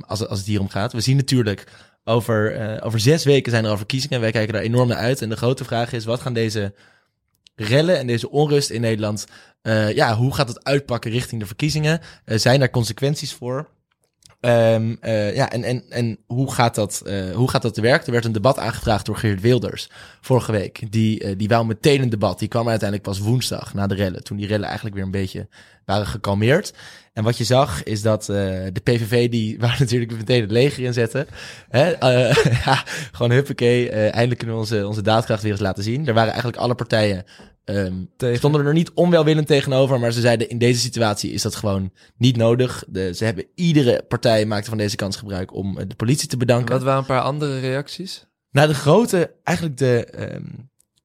als, 0.08 0.28
als 0.28 0.40
het 0.40 0.48
hier 0.48 0.60
om 0.60 0.70
gaat. 0.70 0.94
We 0.94 1.02
zien 1.02 1.16
natuurlijk 1.16 1.68
over, 2.04 2.80
over 2.84 3.00
zes 3.00 3.24
weken 3.24 3.52
zijn 3.52 3.64
er 3.64 3.70
al 3.70 3.78
verkiezingen. 3.78 4.20
Wij 4.22 4.32
kijken 4.32 4.54
daar 4.54 4.62
enorm 4.62 4.88
naar 4.88 4.98
uit. 4.98 5.22
En 5.22 5.30
de 5.30 5.38
grote 5.38 5.64
vraag 5.64 5.94
is, 5.94 6.06
wat 6.06 6.22
gaan 6.22 6.34
deze 6.34 6.74
rellen 7.56 7.98
en 7.98 8.08
deze 8.08 8.30
onrust 8.30 8.70
in 8.70 8.82
Nederland, 8.82 9.26
eh, 9.62 9.96
ja, 9.96 10.16
hoe 10.16 10.34
gaat 10.34 10.48
het 10.48 10.64
uitpakken 10.64 11.12
richting 11.12 11.42
de 11.42 11.48
verkiezingen? 11.48 12.02
Eh, 12.26 12.38
zijn 12.38 12.60
daar 12.60 12.70
consequenties 12.70 13.34
voor? 13.34 13.70
Ehm, 14.42 14.96
eh, 15.02 15.36
ja, 15.36 15.50
en, 15.50 15.64
en, 15.64 15.84
en 15.90 16.18
hoe, 16.26 16.54
gaat 16.54 16.76
dat, 16.76 17.02
eh, 17.06 17.32
hoe 17.32 17.50
gaat 17.50 17.62
dat 17.62 17.74
te 17.74 17.82
werk? 17.82 18.06
Er 18.06 18.12
werd 18.12 18.26
een 18.26 18.32
debat 18.32 18.60
aangevraagd 18.60 19.06
door 19.06 19.18
Geert 19.18 19.42
Wilders 19.42 19.90
vorige 20.22 20.52
week. 20.52 20.92
Die, 20.92 21.20
eh, 21.20 21.38
die 21.38 21.48
wou 21.48 21.66
meteen 21.66 22.02
een 22.02 22.10
debat. 22.10 22.40
Die 22.40 22.48
kwam 22.48 22.70
uiteindelijk 22.70 23.10
pas 23.10 23.20
woensdag 23.20 23.74
na 23.74 23.88
de 23.88 23.96
rellen. 23.96 24.24
Toen 24.24 24.38
die 24.38 24.48
rellen 24.48 24.66
eigenlijk 24.66 24.96
weer 24.96 25.06
een 25.06 25.12
beetje 25.12 25.48
waren 25.86 26.08
gekalmeerd. 26.08 26.74
En 27.14 27.24
wat 27.24 27.38
je 27.38 27.44
zag 27.44 27.84
is 27.84 28.02
dat 28.02 28.26
de 28.26 28.82
PVV, 28.84 29.30
die 29.30 29.58
wou 29.60 29.74
natuurlijk 29.80 30.12
meteen 30.12 30.42
het 30.42 30.52
leger 30.52 30.84
inzetten. 30.84 31.28
Hè? 31.70 31.92
Eh, 31.92 32.36
ja, 32.66 32.84
gewoon 33.12 33.32
huppakee. 33.32 33.90
eindelijk 33.90 34.38
kunnen 34.38 34.56
we 34.56 34.62
onze, 34.62 34.88
onze 34.88 35.02
daadkracht 35.02 35.42
weer 35.42 35.52
eens 35.52 35.62
laten 35.62 35.84
zien. 35.84 36.08
Er 36.08 36.14
waren 36.14 36.30
eigenlijk 36.30 36.62
alle 36.62 36.76
partijen 36.76 37.26
Tegen. 38.18 38.38
stonden 38.38 38.66
er 38.66 38.74
niet 38.74 38.92
onwelwillend 38.94 39.48
tegenover, 39.48 40.00
maar 40.00 40.12
ze 40.12 40.22
zeiden 40.22 40.50
in 40.50 40.58
deze 40.58 40.80
situatie 40.80 41.32
is 41.32 41.42
dat 41.42 41.56
gewoon 41.56 41.92
niet 42.18 42.38
nodig. 42.38 42.84
De, 42.88 43.14
ze 43.14 43.26
hebben 43.26 43.46
iedere 43.56 44.04
partij 44.08 44.46
maakte 44.46 44.70
van 44.70 44.78
deze 44.78 44.96
kans 44.96 45.16
gebruik 45.16 45.54
om 45.54 45.78
eh, 45.78 45.88
de 45.88 45.96
politie 45.96 46.28
te 46.28 46.38
bedanken. 46.38 46.74
Wat 46.74 46.84
waren 46.84 47.00
een 47.00 47.06
paar 47.06 47.22
andere 47.22 47.60
reacties? 47.60 48.26
Nou, 48.52 48.68
de 48.68 48.74
grote, 48.74 49.34
eigenlijk 49.44 49.78
de, 49.78 50.06
ehm, 50.06 50.46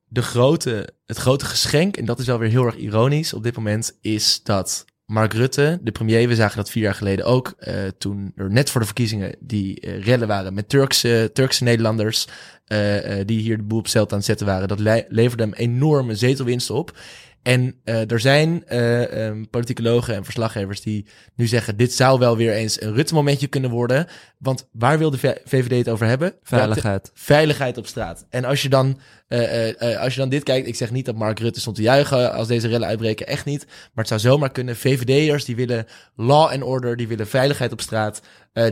de 0.09 0.23
grote, 0.23 0.89
het 1.07 1.17
grote 1.17 1.45
geschenk, 1.45 1.97
en 1.97 2.05
dat 2.05 2.19
is 2.19 2.27
wel 2.27 2.39
weer 2.39 2.51
heel 2.51 2.67
erg 2.67 2.77
ironisch 2.77 3.33
op 3.33 3.43
dit 3.43 3.57
moment, 3.57 3.99
is 4.01 4.43
dat 4.43 4.85
Mark 5.07 5.33
Rutte, 5.33 5.79
de 5.83 5.93
premier, 5.93 6.29
we 6.29 6.35
zagen 6.35 6.57
dat 6.57 6.71
vier 6.71 6.83
jaar 6.83 6.95
geleden 6.95 7.25
ook, 7.25 7.55
eh, 7.59 7.75
toen 7.99 8.33
er 8.37 8.51
net 8.51 8.71
voor 8.71 8.81
de 8.81 8.87
verkiezingen 8.87 9.37
die 9.41 9.81
eh, 9.81 10.05
rellen 10.05 10.29
waren 10.29 10.55
met 10.55 10.69
Turkse, 10.69 11.31
Turkse 11.33 11.65
Nederlanders, 11.65 12.27
eh, 12.65 13.25
die 13.25 13.41
hier 13.41 13.57
de 13.57 13.63
boel 13.63 13.79
op 13.79 13.89
zeld 13.89 14.13
aan 14.13 14.23
zetten 14.23 14.47
waren. 14.47 14.69
Dat 14.69 14.79
le- 14.79 15.05
leverde 15.09 15.43
hem 15.43 15.53
enorme 15.53 16.15
zetelwinst 16.15 16.71
op. 16.71 16.99
En 17.47 17.81
eh, 17.85 18.11
er 18.11 18.21
zijn 18.21 18.67
ehm, 18.67 19.45
politicologen 19.51 20.15
en 20.15 20.25
verslaggevers 20.25 20.81
die 20.81 21.07
nu 21.35 21.47
zeggen: 21.47 21.77
dit 21.77 21.93
zou 21.93 22.19
wel 22.19 22.37
weer 22.37 22.53
eens 22.53 22.81
een 22.83 22.95
Rutte-momentje 22.95 23.47
kunnen 23.47 23.71
worden. 23.71 24.07
Want 24.39 24.69
waar 24.73 24.99
wil 24.99 25.11
de 25.11 25.19
V- 25.19 25.37
VVD 25.45 25.77
het 25.77 25.89
over 25.89 26.07
hebben? 26.07 26.35
Veiligheid. 26.43 27.11
Veiligheid 27.15 27.79
op 27.79 27.87
straat. 27.87 28.27
En 28.31 28.45
als 28.45 28.63
je 28.63 28.69
dan, 28.69 28.99
eh, 29.29 30.01
als 30.01 30.15
je 30.15 30.21
dan 30.21 30.29
dit 30.29 30.43
kijkt, 30.43 30.67
ik 30.67 30.75
zeg 30.75 30.91
niet 30.91 31.05
dat 31.05 31.15
Mark 31.17 31.39
Rutte 31.39 31.61
stond 31.61 31.77
te 31.77 31.83
juichen 31.83 32.33
als 32.33 32.49
deze 32.49 32.69
rellen 32.69 32.89
uitbreken, 32.89 33.27
echt 33.27 33.45
niet. 33.45 33.65
Maar 33.67 34.05
het 34.05 34.09
zou 34.09 34.21
zomaar 34.21 34.53
kunnen. 34.53 34.77
VVD'ers 34.77 35.45
die 35.45 35.57
willen 35.57 35.87
law 36.17 36.51
and 36.51 36.63
order, 36.63 36.97
die 36.97 37.09
willen 37.09 37.27
veiligheid 37.27 37.73
op 37.73 37.81
straat, 37.81 38.21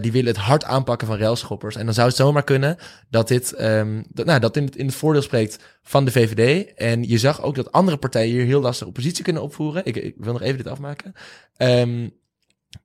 die 0.00 0.12
willen 0.12 0.32
het 0.32 0.42
hard 0.42 0.64
aanpakken 0.64 1.06
van 1.06 1.18
railschoppers. 1.18 1.76
En 1.76 1.84
dan 1.84 1.94
zou 1.94 2.08
het 2.08 2.16
zomaar 2.16 2.44
kunnen 2.44 2.76
dat 3.10 3.28
dit, 3.28 3.52
ehm, 3.52 4.02
dat, 4.08 4.26
nou, 4.26 4.40
dat 4.40 4.56
in 4.56 4.64
het, 4.64 4.76
in 4.76 4.86
het 4.86 4.94
voordeel 4.94 5.22
spreekt 5.22 5.58
van 5.82 6.04
de 6.04 6.10
VVD. 6.10 6.72
En 6.74 7.08
je 7.08 7.18
zag 7.18 7.42
ook 7.42 7.54
dat 7.54 7.72
andere 7.72 7.96
partijen 7.96 8.34
hier 8.34 8.44
heel 8.44 8.60
lastig 8.64 8.86
oppositie 8.86 9.24
kunnen 9.24 9.42
opvoeren. 9.42 9.84
Ik, 9.84 10.14
wil 10.16 10.32
nog 10.32 10.42
even 10.42 10.56
dit 10.56 10.68
afmaken. 10.68 11.12
Ehm, 11.56 12.08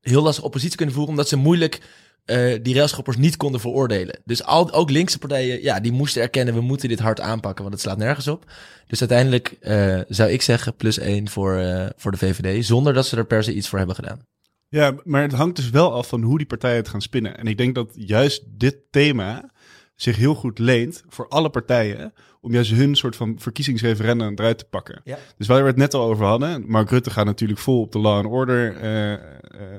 heel 0.02 0.22
lastig 0.22 0.44
oppositie 0.44 0.78
kunnen 0.78 0.96
voeren, 0.96 1.14
omdat 1.14 1.30
ze 1.30 1.36
moeilijk 1.36 1.82
eh, 2.26 2.60
die 2.62 2.76
railschoppers 2.76 3.18
niet 3.18 3.38
konden 3.38 3.62
veroordelen. 3.62 4.20
Dus 4.26 4.44
al, 4.44 4.72
ook 4.72 4.90
linkse 4.90 5.20
partijen, 5.20 5.64
ja, 5.64 5.80
die 5.80 5.92
moesten 5.92 6.22
erkennen, 6.22 6.54
we 6.54 6.62
moeten 6.62 6.90
dit 6.90 7.00
hard 7.00 7.20
aanpakken, 7.20 7.64
want 7.64 7.76
het 7.76 7.84
slaat 7.84 7.98
nergens 7.98 8.28
op. 8.28 8.52
Dus 8.88 9.00
uiteindelijk 9.00 9.58
eh, 9.60 10.00
zou 10.08 10.30
ik 10.30 10.42
zeggen 10.42 10.76
plus 10.76 10.98
één 10.98 11.30
voor, 11.30 11.56
eh, 11.56 11.86
voor 11.96 12.12
de 12.12 12.18
VVD, 12.18 12.66
zonder 12.66 12.94
dat 12.94 13.06
ze 13.06 13.18
er 13.18 13.26
per 13.26 13.44
se 13.44 13.54
iets 13.54 13.70
voor 13.70 13.78
hebben 13.78 13.96
gedaan. 13.96 14.22
Ja, 14.68 14.96
maar 15.04 15.22
het 15.22 15.32
hangt 15.32 15.56
dus 15.56 15.70
wel 15.70 15.94
af 15.94 16.08
van 16.08 16.22
hoe 16.22 16.38
die 16.38 16.48
partijen 16.48 16.78
het 16.78 16.90
gaan 16.90 17.02
spinnen. 17.02 17.38
En 17.38 17.48
ik 17.48 17.58
denk 17.58 17.76
dat 17.76 17.92
juist 17.94 18.44
dit 18.48 18.78
thema 18.90 19.52
zich 19.96 20.16
heel 20.16 20.36
goed 20.36 20.60
leent 20.60 21.04
voor 21.08 21.28
alle 21.28 21.50
partijen 21.50 22.14
om 22.42 22.52
juist 22.54 22.72
hun 22.72 22.96
soort 22.96 23.16
van 23.16 23.36
verkiezingsreferendum 23.40 24.32
eruit 24.36 24.58
te 24.58 24.66
pakken. 24.70 25.02
Ja. 25.04 25.18
Dus 25.38 25.48
waar 25.48 25.62
we 25.62 25.68
het 25.68 25.78
net 25.78 25.94
al 25.94 26.10
over 26.10 26.26
hadden, 26.26 26.64
Mark 26.68 26.90
Rutte 26.90 27.10
gaat 27.10 27.26
natuurlijk 27.26 27.60
vol 27.60 27.82
op 27.82 27.92
de 27.92 28.00
law 28.00 28.18
and 28.18 28.26
order 28.26 28.76
eh, 28.78 29.14
eh, 29.14 29.20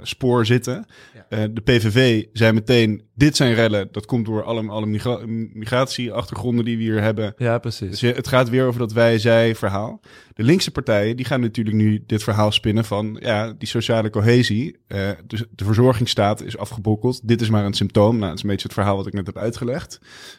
spoor 0.02 0.46
zitten. 0.46 0.86
Eh, 1.28 1.42
de 1.52 1.60
PVV 1.60 2.24
zei 2.32 2.52
meteen, 2.52 3.02
dit 3.14 3.36
zijn 3.36 3.54
rellen, 3.54 3.88
dat 3.92 4.06
komt 4.06 4.26
door 4.26 4.42
alle, 4.42 4.68
alle 4.68 4.86
migra- 4.86 5.20
migratieachtergronden 5.52 6.64
die 6.64 6.76
we 6.76 6.82
hier 6.82 7.02
hebben. 7.02 7.34
Ja, 7.36 7.58
precies. 7.58 7.98
Dus 8.00 8.14
het 8.16 8.28
gaat 8.28 8.48
weer 8.48 8.66
over 8.66 8.80
dat 8.80 8.92
wij-zij 8.92 9.54
verhaal. 9.54 10.00
De 10.34 10.42
linkse 10.42 10.70
partijen 10.70 11.16
die 11.16 11.24
gaan 11.26 11.40
natuurlijk 11.40 11.76
nu 11.76 12.02
dit 12.06 12.22
verhaal 12.22 12.52
spinnen 12.52 12.84
van 12.84 13.16
ja, 13.20 13.52
die 13.58 13.68
sociale 13.68 14.10
cohesie. 14.10 14.78
eh, 14.86 15.08
dus 15.26 15.44
de 15.54 15.64
verzorgingsstaat 15.64 16.42
is 16.42 16.56
afgebokkeld. 16.58 17.28
Dit 17.28 17.40
is 17.40 17.50
maar 17.50 17.64
een 17.64 17.74
symptoom. 17.74 18.14
Nou, 18.16 18.26
dat 18.28 18.36
is 18.36 18.42
een 18.42 18.48
beetje 18.48 18.66
het 18.66 18.76
verhaal 18.76 18.96
wat 18.96 19.06
ik 19.06 19.12
net 19.12 19.26
heb 19.26 19.36
uitgelegd. 19.38 19.98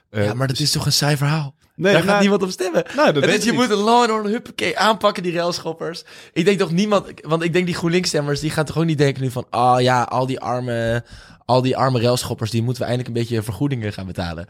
Eh, 0.09 0.25
ja, 0.25 0.33
maar 0.33 0.47
dat 0.47 0.59
is 0.59 0.71
toch 0.71 0.85
een 0.85 0.91
saai 0.91 1.17
verhaal? 1.17 1.55
Nee, 1.75 1.93
Daar 1.93 2.01
nou- 2.01 2.11
gaat 2.13 2.21
niemand 2.21 2.43
op 2.43 2.49
stemmen. 2.49 2.83
Nou, 2.95 3.11
dat 3.13 3.25
weet 3.25 3.43
je 3.43 3.51
niet. 3.51 3.59
moet 3.59 3.69
een 3.69 3.77
law 3.77 4.01
and 4.01 4.11
order 4.11 4.31
huppakee 4.31 4.77
aanpakken, 4.77 5.23
die 5.23 5.33
railschoppers. 5.33 6.03
Ik 6.33 6.45
denk 6.45 6.59
toch 6.59 6.71
niemand, 6.71 7.07
want 7.21 7.43
ik 7.43 7.53
denk 7.53 7.65
die 7.65 7.75
GroenLinks-stemmers, 7.75 8.39
die 8.39 8.49
gaan 8.49 8.65
toch 8.65 8.77
ook 8.77 8.85
niet 8.85 8.97
denken 8.97 9.21
nu 9.23 9.31
van, 9.31 9.45
ah 9.49 9.81
ja, 9.81 10.03
al 10.03 10.25
die 10.25 10.39
arme, 10.39 11.03
al 11.45 11.61
die 11.61 11.77
arme 11.77 12.01
railschoppers, 12.01 12.51
die 12.51 12.63
moeten 12.63 12.81
we 12.83 12.87
eindelijk 12.89 13.15
een 13.15 13.21
beetje 13.23 13.43
vergoedingen 13.43 13.93
gaan 13.93 14.05
betalen. 14.05 14.45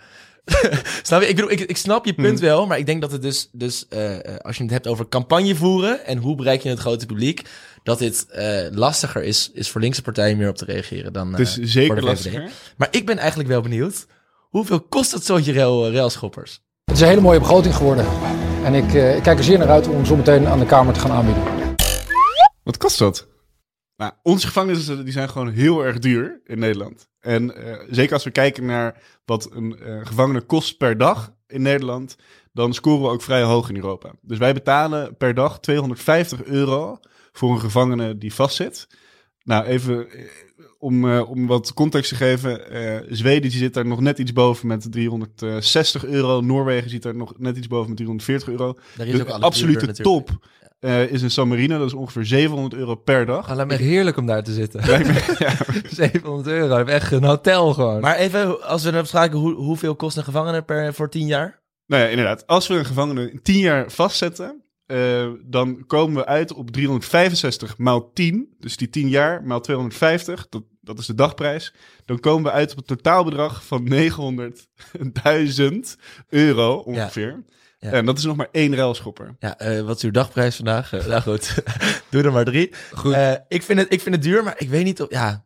snap 1.04 1.22
je? 1.22 1.28
Ik, 1.28 1.36
bedoel, 1.36 1.52
ik, 1.52 1.60
ik 1.60 1.78
snap 1.78 2.06
je 2.06 2.14
punt 2.14 2.40
Hmm. 2.40 2.48
wel, 2.48 2.66
maar 2.68 2.78
ik 2.78 2.86
denk 2.86 3.02
dat 3.02 3.12
het 3.12 3.22
dus, 3.22 3.50
dus 3.52 3.86
eh, 3.90 4.16
eh, 4.26 4.36
als 4.38 4.58
je 4.58 4.64
het 4.64 4.72
hebt 4.72 4.88
over 4.88 5.08
campagne 5.10 5.56
voeren 5.56 6.06
en 6.06 6.18
hoe 6.18 6.36
bereik 6.36 6.62
je 6.62 6.70
het 6.70 6.80
grote 6.80 7.06
publiek, 7.06 7.42
dat 7.84 8.00
dit 8.00 8.26
eh, 8.30 8.66
lastiger 8.72 9.24
is, 9.24 9.50
is 9.54 9.70
voor 9.70 9.82
linkse 9.82 10.02
partijen 10.02 10.38
meer 10.38 10.50
op 10.50 10.56
te 10.56 10.66
reageren 10.66 11.14
dan 11.14 11.38
is 11.38 11.60
eh, 11.60 11.66
zeker 11.68 12.04
lastiger. 12.04 12.50
Maar 12.78 12.88
ik 12.92 13.06
ben 13.06 13.18
eigenlijk 13.18 13.50
wel 13.50 13.62
benieuwd, 13.62 14.06
hoeveel 14.50 14.82
kost 14.82 15.12
het 15.12 15.26
zootje 15.26 15.54
rail, 15.54 15.92
railschoppers? 15.92 16.62
Het 16.84 16.96
is 16.96 17.02
een 17.02 17.08
hele 17.08 17.22
mooie 17.22 17.40
begroting 17.40 17.76
geworden. 17.76 18.06
En 18.64 18.74
ik, 18.74 18.94
eh, 18.94 19.16
ik 19.16 19.24
kijk 19.24 19.38
er 19.38 19.44
zeer 19.44 19.58
naar 19.58 19.70
uit 19.70 19.88
om 19.88 20.06
zo 20.06 20.16
meteen 20.16 20.48
aan 20.48 20.60
de 20.60 20.66
Kamer 20.66 20.94
te 20.94 21.00
gaan 21.00 21.12
aanbieden. 21.12 21.44
Wat 22.64 22.78
kost 22.78 23.00
dat? 23.00 23.28
Nou, 23.98 24.14
onze 24.24 24.48
gevangenissen 24.48 25.04
die 25.04 25.14
zijn 25.14 25.30
gewoon 25.30 25.50
heel 25.50 25.86
erg 25.86 26.00
duur 26.00 26.42
in 26.44 26.60
Nederland. 26.60 27.10
En 27.20 27.56
eh, 27.56 27.86
zeker 27.90 28.14
als 28.14 28.24
we 28.24 28.32
kijken 28.32 28.66
naar 28.66 29.02
wat 29.26 29.52
een 29.52 29.80
eh, 29.80 30.00
gevangene 30.04 30.42
kost 30.42 30.78
per 30.78 30.98
dag 30.98 31.34
in 31.48 31.62
Nederland, 31.62 32.16
dan 32.54 32.74
scoren 32.74 33.02
we 33.02 33.10
ook 33.10 33.22
vrij 33.22 33.44
hoog 33.44 33.70
in 33.70 33.76
Europa. 33.76 34.12
Dus 34.22 34.38
wij 34.38 34.54
betalen 34.54 35.18
per 35.18 35.34
dag 35.34 35.60
250 35.60 36.44
euro 36.44 37.00
voor 37.32 37.52
een 37.52 37.60
gevangene 37.60 38.18
die 38.18 38.34
vastzit. 38.34 38.88
Nou, 39.44 39.66
even 39.66 40.10
eh, 40.10 40.26
om, 40.82 41.12
eh, 41.12 41.30
om 41.30 41.48
wat 41.48 41.74
context 41.74 42.10
te 42.10 42.16
geven. 42.16 42.72
eh, 42.72 43.08
Zweden 43.10 43.42
die 43.50 43.60
zit 43.60 43.74
daar 43.74 43.86
nog 43.86 44.00
net 44.00 44.20
iets 44.20 44.34
boven 44.34 44.68
met 44.68 44.92
360 44.92 46.06
euro. 46.06 46.42
Noorwegen 46.42 46.90
zit 46.90 47.04
daar 47.04 47.16
nog 47.16 47.34
net 47.38 47.58
iets 47.58 47.68
boven 47.68 47.88
met 47.88 47.98
340 47.98 48.50
euro. 48.50 48.78
Daar 48.98 49.08
is 49.08 49.14
de 49.16 49.22
ook 49.22 49.28
alles 49.30 49.42
absolute 49.44 49.86
duurder 49.86 50.04
top 50.04 50.30
eh, 50.80 51.12
is 51.12 51.22
in 51.22 51.32
San 51.32 51.48
Marino. 51.48 51.78
Dat 51.78 51.88
is 51.88 51.94
ongeveer 51.94 52.26
700 52.26 52.74
euro 52.74 52.96
per 52.96 53.26
dag. 53.26 53.50
Ah, 53.50 53.56
lijkt 53.56 53.72
me 53.72 53.78
heerlijk 53.78 54.18
om 54.18 54.26
daar 54.26 54.44
te 54.44 54.54
zitten. 54.54 54.80
Me- 54.86 55.36
ja. 55.40 55.56
700 55.90 56.48
euro, 56.48 56.76
heb 56.78 56.88
echt 56.88 57.12
een 57.12 57.24
hotel 57.24 57.74
gewoon. 57.74 58.02
Maar 58.02 58.16
even, 58.16 58.64
als 58.68 58.84
we 58.84 58.92
dan 58.92 59.08
vragen, 59.08 59.38
hoe, 59.38 59.54
hoeveel 59.54 59.96
kost 59.96 60.18
een 60.18 60.24
gevangene 60.24 60.62
per, 60.62 60.94
voor 60.94 61.10
10 61.10 61.28
jaar? 61.28 61.60
Nou 61.86 62.04
ja, 62.04 62.10
inderdaad. 62.10 62.48
Als 62.48 62.68
we 62.68 62.74
een 62.76 62.86
gevangene 62.86 63.40
10 63.42 63.58
jaar 63.60 63.92
vastzetten, 63.92 64.62
eh, 64.86 65.28
dan 65.46 65.84
komen 65.88 66.16
we 66.16 66.26
uit 66.26 66.54
op 66.54 66.72
365 66.72 67.78
maal 67.78 68.12
10. 68.14 68.56
Dus 68.60 68.78
die 68.78 68.90
10 68.90 69.10
jaar 69.10 69.44
maal 69.44 69.62
250, 69.62 70.48
dat, 70.50 70.64
dat 70.82 71.00
is 71.00 71.06
de 71.06 71.16
dagprijs. 71.16 71.74
Dan 72.06 72.20
komen 72.20 72.44
we 72.44 72.52
uit 72.52 72.72
op 72.72 72.78
een 72.78 72.84
totaalbedrag 72.84 73.66
van 73.66 73.94
900.000 73.94 75.72
euro 76.30 76.76
ongeveer. 76.76 77.44
Ja. 77.80 77.92
En 77.92 78.06
dat 78.06 78.18
is 78.18 78.24
nog 78.24 78.36
maar 78.36 78.50
één 78.52 78.76
railschopper. 78.76 79.36
Ja, 79.40 79.58
eh, 79.58 79.82
wat 79.82 79.96
is 79.96 80.04
uw 80.04 80.12
dagprijs 80.12 80.56
vandaag? 80.56 80.94
Eh, 80.94 81.06
nou 81.06 81.22
goed, 81.22 81.64
doe 82.10 82.24
er 82.24 82.32
maar 82.32 82.46
drie. 82.46 82.74
Goed. 82.94 83.14
Eh, 83.14 83.34
ik, 83.48 83.64
vind 83.64 83.80
het, 83.80 83.94
ik 83.94 84.02
vind 84.02 84.16
het 84.16 84.24
duur, 84.24 84.44
maar 84.44 84.56
ik 84.58 84.70
weet 84.70 84.84
niet 84.84 85.02
of... 85.02 85.10
Ja, 85.10 85.46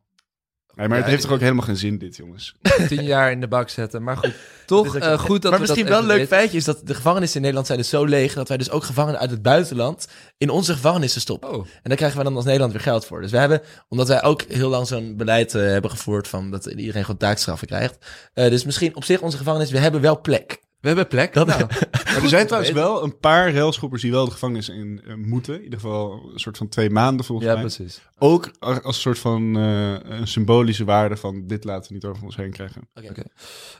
Nee, 0.76 0.88
maar 0.88 0.98
het 0.98 1.06
Ja, 1.06 1.12
heeft 1.12 1.24
ik- 1.24 1.30
toch 1.30 1.38
ook 1.38 1.44
helemaal 1.44 1.66
geen 1.66 1.78
zin, 1.78 1.98
dit, 1.98 2.16
jongens. 2.16 2.56
10 2.88 3.04
jaar 3.04 3.32
in 3.32 3.40
de 3.40 3.48
bak 3.48 3.70
zetten. 3.70 4.04
Maar 4.04 4.18
goed, 4.18 4.34
toch 4.66 4.96
eh, 4.98 5.20
goed 5.20 5.42
dat 5.42 5.52
maar 5.52 5.60
we 5.60 5.66
misschien 5.66 5.86
dat 5.86 5.94
wel 5.94 6.02
een 6.02 6.08
leuk 6.08 6.18
weten. 6.18 6.36
feitje 6.38 6.58
is 6.58 6.64
dat 6.64 6.82
de 6.84 6.94
gevangenissen 6.94 7.36
in 7.36 7.42
Nederland 7.42 7.68
zijn 7.68 7.80
dus 7.80 7.90
zo 7.90 8.06
leeg... 8.06 8.34
dat 8.34 8.48
wij 8.48 8.58
dus 8.58 8.70
ook 8.70 8.84
gevangenen 8.84 9.20
uit 9.20 9.30
het 9.32 9.42
buitenland 9.42 10.08
in 10.38 10.50
onze 10.50 10.74
gevangenissen 10.74 11.22
stoppen. 11.22 11.50
Oh. 11.54 11.56
En 11.66 11.82
daar 11.84 11.98
krijgen 11.98 12.18
we 12.18 12.24
dan 12.24 12.36
als 12.36 12.46
Nederland 12.46 12.72
weer 12.72 12.82
geld 12.82 13.06
voor. 13.06 13.22
Dus 13.22 13.32
we 13.32 13.38
hebben, 13.38 13.62
omdat 13.88 14.08
wij 14.08 14.24
ook 14.24 14.42
heel 14.42 14.70
lang 14.70 14.88
zo'n 14.88 15.18
beleid 15.18 15.56
eh, 15.56 15.62
hebben 15.62 15.92
gevoerd... 15.92 16.28
van 16.28 16.52
dat 16.52 16.66
iedereen 16.66 17.02
gewoon 17.02 17.18
taakstraffen 17.20 17.68
krijgt. 17.68 17.98
eh, 18.34 18.50
dus 18.50 18.66
misschien 18.66 18.96
op 18.96 19.04
zich 19.04 19.22
onze 19.22 19.38
gevangenis, 19.38 19.72
we 19.72 19.80
hebben 19.80 20.02
wel 20.02 20.22
plek. 20.22 20.64
We 20.86 20.92
hebben 20.92 21.08
plek. 21.08 21.34
Dat, 21.34 21.48
Nou, 21.48 21.60
Maar 22.06 22.24
er 22.24 22.30
zijn 22.30 22.46
trouwens 22.46 22.74
wel 22.74 23.04
een 23.04 23.18
paar 23.20 23.54
railschoppers 23.54 24.02
die 24.02 24.12
wel 24.12 24.26
de 24.26 24.32
gevangenis 24.32 24.70
in 24.70 25.02
eh, 25.08 25.14
moeten. 25.16 25.56
In 25.56 25.64
ieder 25.64 25.80
geval 25.80 26.30
een 26.34 26.40
soort 26.40 26.58
van 26.58 26.68
twee 26.68 26.90
maanden 26.90 27.26
volgens 27.26 27.48
ja, 27.48 27.54
mij. 27.54 27.62
precies. 27.62 28.02
Ook 28.18 28.52
als 28.60 28.78
een 28.84 28.94
soort 28.94 29.20
van 29.20 29.58
eh, 29.58 30.18
een 30.20 30.28
symbolische 30.28 30.86
waarde 30.86 31.18
van 31.18 31.48
dit 31.48 31.64
laten 31.64 31.88
we 31.88 31.94
niet 31.94 32.06
over 32.06 32.24
ons 32.24 32.36
heen 32.36 32.52
krijgen. 32.52 32.90
Oké. 32.94 33.24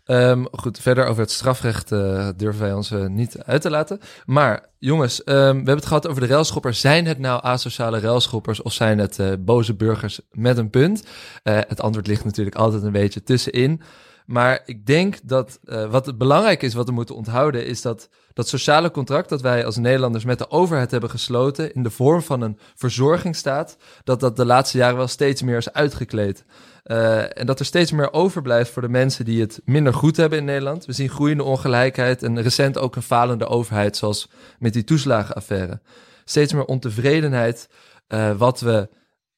Ehm, 0.06 0.46
goed, 0.52 0.80
verder 0.80 1.06
over 1.06 1.22
het 1.22 1.32
strafrecht 1.32 1.92
eh, 1.92 2.30
durven 2.38 2.62
wij 2.62 2.74
ons 2.74 2.94
niet 3.08 3.38
uit 3.38 3.62
te 3.62 3.70
laten. 3.70 4.00
Maar 4.26 4.70
jongens, 4.86 5.24
ehm, 5.24 5.38
we 5.38 5.56
hebben 5.56 5.76
het 5.76 5.86
gehad 5.86 6.08
over 6.08 6.22
de 6.22 6.28
railschoppers. 6.28 6.80
Zijn 6.80 7.06
het 7.06 7.20
nou 7.20 7.44
asociale 7.44 8.00
railschoppers 8.00 8.62
of 8.62 8.74
zijn 8.74 8.98
het 9.00 9.20
eh, 9.20 9.32
boze 9.40 9.74
burgers 9.74 10.20
met 10.32 10.58
een 10.58 10.70
punt? 10.70 11.04
Eh, 11.44 11.60
het 11.68 11.82
antwoord 11.82 12.08
ligt 12.08 12.26
natuurlijk 12.26 12.56
altijd 12.56 12.84
een 12.84 12.92
beetje 12.92 13.24
tussenin. 13.24 13.82
Maar 14.26 14.62
ik 14.66 14.86
denk 14.86 15.20
dat 15.24 15.60
eh, 15.66 15.92
wat 15.92 16.06
het 16.06 16.18
belangrijk 16.18 16.62
is, 16.62 16.74
wat 16.74 16.88
we 16.88 16.94
moeten 16.94 17.16
onthouden, 17.16 17.66
is 17.66 17.82
dat 17.82 18.10
dat 18.34 18.48
sociale 18.48 18.92
contract 18.92 19.30
dat 19.30 19.42
wij 19.42 19.66
als 19.66 19.78
Nederlanders 19.78 20.26
met 20.26 20.38
de 20.38 20.50
overheid 20.50 20.92
hebben 20.92 21.10
gesloten 21.10 21.74
in 21.74 21.84
de 21.84 21.90
vorm 21.90 22.22
van 22.22 22.42
een 22.42 22.60
verzorgingsstaat, 22.76 23.78
dat 24.04 24.20
dat 24.20 24.36
de 24.36 24.46
laatste 24.46 24.78
jaren 24.78 24.98
wel 24.98 25.08
steeds 25.08 25.42
meer 25.42 25.58
is 25.58 25.74
uitgekleed. 25.74 26.46
Eh, 26.84 27.40
en 27.40 27.46
dat 27.46 27.60
er 27.60 27.66
steeds 27.66 27.92
meer 27.92 28.14
overblijft 28.14 28.72
voor 28.72 28.82
de 28.82 28.90
mensen 28.90 29.26
die 29.26 29.42
het 29.42 29.62
minder 29.66 29.94
goed 29.94 30.18
hebben 30.18 30.40
in 30.40 30.46
Nederland. 30.46 30.86
We 30.86 30.94
zien 30.94 31.10
groeiende 31.10 31.44
ongelijkheid 31.44 32.24
en 32.24 32.42
recent 32.42 32.78
ook 32.78 32.96
een 32.96 33.02
falende 33.02 33.48
overheid, 33.48 33.98
zoals 33.98 34.30
met 34.60 34.74
die 34.74 34.84
toeslagenaffaire. 34.84 35.80
Steeds 36.26 36.54
meer 36.54 36.66
ontevredenheid, 36.66 37.70
eh, 38.08 38.38
wat 38.38 38.60
we 38.60 38.90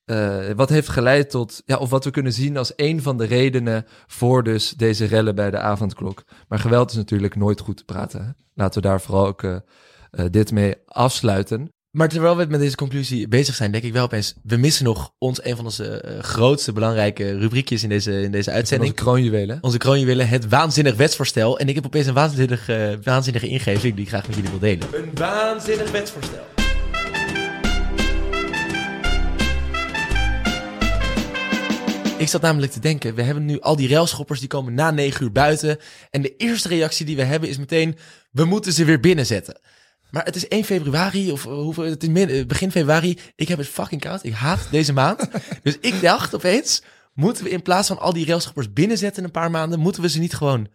eh, 0.07 0.49
wat 0.55 0.69
heeft 0.69 0.89
geleid 0.89 1.29
tot, 1.29 1.61
ja, 1.65 1.77
of 1.77 1.89
wat 1.89 2.03
we 2.03 2.11
kunnen 2.11 2.33
zien 2.33 2.57
als 2.57 2.73
een 2.75 3.01
van 3.01 3.17
de 3.17 3.25
redenen 3.25 3.85
voor 4.07 4.43
dus 4.43 4.71
deze 4.71 5.05
rellen 5.05 5.35
bij 5.35 5.51
de 5.51 5.59
avondklok. 5.59 6.23
Maar 6.47 6.59
geweld 6.59 6.89
is 6.89 6.95
natuurlijk 6.95 7.35
nooit 7.35 7.59
goed 7.59 7.77
te 7.77 7.85
praten. 7.85 8.25
Hè? 8.25 8.29
Laten 8.53 8.81
we 8.81 8.87
daar 8.87 9.01
vooral 9.01 9.27
ook 9.27 9.43
eh, 9.43 9.55
eh, 10.11 10.25
dit 10.31 10.51
mee 10.51 10.75
afsluiten. 10.85 11.71
Maar 11.91 12.09
terwijl 12.09 12.37
we 12.37 12.45
met 12.45 12.59
deze 12.59 12.75
conclusie 12.75 13.27
bezig 13.27 13.55
zijn, 13.55 13.71
denk 13.71 13.83
ik 13.83 13.93
wel 13.93 14.03
opeens... 14.03 14.35
we 14.43 14.57
missen 14.57 14.85
nog 14.85 15.11
ons, 15.17 15.43
een 15.45 15.55
van 15.55 15.65
onze 15.65 16.01
eh, 16.01 16.23
grootste 16.23 16.73
belangrijke 16.73 17.37
rubriekjes 17.37 17.83
in 17.83 17.89
deze, 17.89 18.11
in 18.11 18.31
deze 18.31 18.37
Onze 18.37 18.51
uitzending. 18.51 18.93
kroonjuwelen. 18.93 19.57
Onze 19.61 19.77
kroonjuwelen, 19.77 20.27
het 20.27 20.47
waanzinnig 20.47 20.95
wetsvoorstel. 20.95 21.59
En 21.59 21.69
ik 21.69 21.75
heb 21.75 21.85
opeens 21.85 22.07
een 22.07 22.13
waanzinnig, 22.13 22.69
waanzinnige 23.03 23.47
ingeving 23.47 23.95
die 23.95 24.03
ik 24.03 24.09
graag 24.09 24.27
met 24.27 24.35
jullie 24.35 24.49
wil 24.49 24.59
delen. 24.59 24.87
Een 24.93 25.11
waanzinnig 25.13 25.91
wetsvoorstel. 25.91 26.56
Ik 32.17 32.27
zat 32.27 32.41
namelijk 32.41 32.71
te 32.71 32.79
denken, 32.79 33.15
we 33.15 33.21
hebben 33.21 33.45
nu 33.45 33.59
al 33.59 33.75
die 33.75 33.89
railschoppers 33.89 34.39
die 34.39 34.47
komen 34.47 34.73
na 34.73 34.91
negen 34.91 35.23
uur 35.23 35.31
buiten. 35.31 35.77
En 36.09 36.21
de 36.21 36.35
eerste 36.35 36.67
reactie 36.67 37.05
die 37.05 37.15
we 37.15 37.23
hebben 37.23 37.49
is 37.49 37.57
meteen, 37.57 37.97
we 38.31 38.45
moeten 38.45 38.73
ze 38.73 38.85
weer 38.85 38.99
binnenzetten. 38.99 39.59
Maar 40.09 40.25
het 40.25 40.35
is 40.35 40.47
1 40.47 40.63
februari, 40.63 41.31
of 41.31 41.45
eh, 41.45 41.51
hoeveel, 41.51 41.83
het 41.83 42.03
is 42.03 42.09
eh, 42.09 42.45
begin 42.45 42.71
februari. 42.71 43.17
Ik 43.35 43.47
heb 43.47 43.57
het 43.57 43.67
fucking 43.67 44.01
koud. 44.01 44.23
Ik 44.23 44.33
haat 44.33 44.67
deze 44.71 44.93
maand. 44.93 45.29
dus 45.63 45.77
ik 45.79 46.01
dacht 46.01 46.35
opeens, 46.35 46.81
moeten 47.13 47.43
we 47.43 47.49
in 47.49 47.61
plaats 47.61 47.87
van 47.87 47.99
al 47.99 48.13
die 48.13 48.25
railschoppers 48.25 48.73
binnenzetten 48.73 49.17
in 49.17 49.23
een 49.23 49.31
paar 49.41 49.51
maanden, 49.51 49.79
moeten 49.79 50.01
we 50.01 50.09
ze 50.09 50.19
niet 50.19 50.35
gewoon 50.35 50.67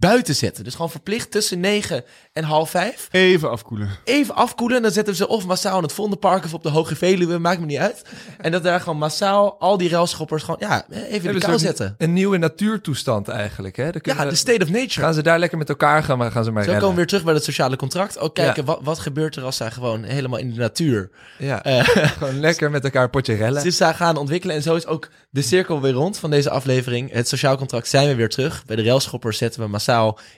buiten 0.00 0.34
zetten. 0.34 0.64
Dus 0.64 0.72
gewoon 0.74 0.90
verplicht 0.90 1.30
tussen 1.30 1.60
9 1.60 2.04
en 2.32 2.44
half 2.44 2.70
5. 2.70 3.08
Even 3.10 3.50
afkoelen. 3.50 3.88
Even 4.04 4.34
afkoelen. 4.34 4.76
En 4.76 4.82
dan 4.82 4.92
zetten 4.92 5.12
we 5.12 5.18
ze 5.18 5.28
of 5.28 5.46
massaal 5.46 5.76
in 5.76 5.82
het 5.82 5.92
Vondelpark 5.92 6.44
of 6.44 6.54
op 6.54 6.62
de 6.62 6.68
Hoge 6.68 6.96
Veluwe. 6.96 7.38
Maakt 7.38 7.60
me 7.60 7.66
niet 7.66 7.78
uit. 7.78 8.02
En 8.40 8.52
dat 8.52 8.62
daar 8.62 8.80
gewoon 8.80 8.98
massaal 8.98 9.56
al 9.60 9.76
die 9.76 9.88
railschoppers 9.88 10.42
gewoon 10.42 10.60
ja, 10.60 10.84
even 10.90 11.28
in 11.28 11.34
de 11.34 11.40
kou 11.46 11.58
zetten. 11.58 11.94
Een 11.98 12.12
nieuwe 12.12 12.36
natuurtoestand 12.36 13.28
eigenlijk. 13.28 13.76
Hè? 13.76 13.90
Dan 13.90 14.00
Ja, 14.16 14.24
de 14.24 14.34
state 14.34 14.62
of 14.64 14.70
nature. 14.70 15.00
Gaan 15.00 15.14
ze 15.14 15.22
daar 15.22 15.38
lekker 15.38 15.58
met 15.58 15.68
elkaar 15.68 16.02
gaan, 16.02 16.18
maar 16.18 16.30
gaan 16.30 16.44
ze 16.44 16.50
maar 16.50 16.62
Zo 16.64 16.70
rennen. 16.70 16.88
komen 16.88 16.90
we 16.96 17.00
weer 17.02 17.06
terug 17.10 17.24
bij 17.24 17.34
het 17.34 17.44
sociale 17.44 17.76
contract. 17.76 18.18
Ook 18.18 18.34
kijken, 18.34 18.62
Ja. 18.66 18.72
wat, 18.72 18.78
wat 18.82 18.98
gebeurt 18.98 19.36
er 19.36 19.42
als 19.42 19.56
zij 19.56 19.70
gewoon 19.70 20.02
helemaal 20.04 20.38
in 20.38 20.50
de 20.52 20.58
natuur... 20.58 21.10
Ja, 21.38 21.62
eh, 21.64 21.84
gewoon 22.18 22.40
lekker 22.40 22.70
met 22.70 22.84
elkaar 22.84 23.10
potje 23.10 23.34
rellen. 23.34 23.62
Dus 23.62 23.76
zij 23.76 23.94
gaan 23.94 24.16
ontwikkelen. 24.16 24.56
En 24.56 24.62
zo 24.62 24.74
is 24.74 24.86
ook 24.86 25.08
de 25.30 25.42
cirkel 25.42 25.80
weer 25.80 25.92
rond 25.92 26.18
van 26.18 26.30
deze 26.30 26.50
aflevering. 26.50 27.12
Het 27.12 27.28
sociaal 27.28 27.56
contract 27.56 27.88
zijn 27.88 28.08
we 28.08 28.14
weer 28.14 28.28
terug. 28.28 28.64
Bij 28.66 28.76
de 28.76 28.82
railschoppers 28.82 29.38
zetten 29.38 29.60
we 29.60 29.66
massaal 29.66 29.88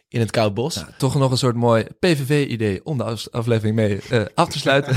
in 0.08 0.20
het 0.20 0.30
koud 0.30 0.54
bos. 0.54 0.74
Ja, 0.74 0.88
toch 0.96 1.14
nog 1.14 1.30
een 1.30 1.38
soort 1.38 1.56
mooi 1.56 1.86
PVV-idee 1.98 2.80
om 2.84 2.98
de 2.98 3.04
af- 3.04 3.28
aflevering 3.30 3.76
mee 3.76 4.00
eh, 4.10 4.20
af 4.34 4.48
te 4.48 4.58
sluiten. 4.58 4.96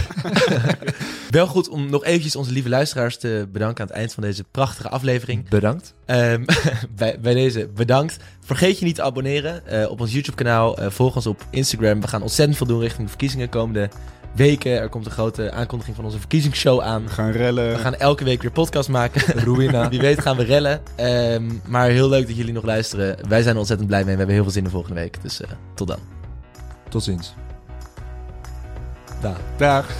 Wel 1.30 1.48
goed 1.48 1.70
om 1.70 1.90
nog 1.90 2.04
eventjes 2.04 2.36
onze 2.36 2.52
lieve 2.52 2.70
luisteraars 2.70 3.18
te 3.18 3.48
bedanken 3.52 3.82
aan 3.82 3.88
het 3.88 3.98
eind 3.98 4.14
van 4.14 4.24
deze 4.24 4.44
prachtige 4.52 4.90
aflevering. 4.90 5.50
Bedankt. 5.50 5.94
Ehm, 6.06 6.46
bij, 6.96 7.20
bij 7.20 7.34
deze 7.34 7.70
bedankt. 7.76 8.18
Vergeet 8.42 8.80
je 8.80 8.86
niet 8.86 8.96
te 8.96 9.02
abonneren 9.02 9.68
eh, 9.68 9.90
op 9.92 10.00
ons 10.02 10.14
YouTube-kanaal. 10.14 10.78
Eh, 10.78 10.90
volg 10.90 11.16
ons 11.16 11.28
op 11.28 11.46
Instagram. 11.50 12.02
We 12.02 12.08
gaan 12.08 12.22
ontzettend 12.22 12.58
veel 12.58 12.68
doen 12.68 12.80
richting 12.80 13.04
de 13.04 13.10
verkiezingen 13.10 13.50
komende 13.50 13.90
weken. 14.36 14.72
Er 14.72 14.90
komt 14.90 15.06
een 15.06 15.12
grote 15.12 15.52
aankondiging 15.52 15.96
van 15.96 16.06
onze 16.06 16.20
verkiezingsshow 16.20 16.82
aan. 16.82 17.04
We 17.04 17.10
gaan 17.10 17.32
rellen. 17.32 17.70
We 17.72 17.78
gaan 17.78 17.96
elke 17.96 18.24
week 18.24 18.42
weer 18.42 18.52
podcast 18.52 18.90
maken. 18.90 19.44
Ruïna. 19.44 19.90
Wie 19.90 20.00
weet 20.00 20.22
gaan 20.22 20.38
we 20.38 20.44
rellen. 20.44 20.82
Ehm, 20.96 21.52
maar 21.68 21.90
heel 21.90 22.10
leuk 22.10 22.28
dat 22.28 22.36
jullie 22.36 22.54
nog 22.54 22.64
luisteren. 22.64 23.18
Wij 23.28 23.42
zijn 23.42 23.54
er 23.54 23.60
ontzettend 23.60 23.88
blij 23.90 24.04
mee. 24.04 24.12
We 24.12 24.18
hebben 24.18 24.36
heel 24.36 24.44
veel 24.44 24.54
zin 24.54 24.64
in 24.64 24.70
volgende 24.70 25.00
week. 25.00 25.22
Dus 25.22 25.42
eh, 25.42 25.50
tot 25.74 25.88
dan. 25.88 26.00
Tot 26.90 27.04
ziens. 27.04 27.34
Daar. 29.22 29.40
Dag. 29.58 29.86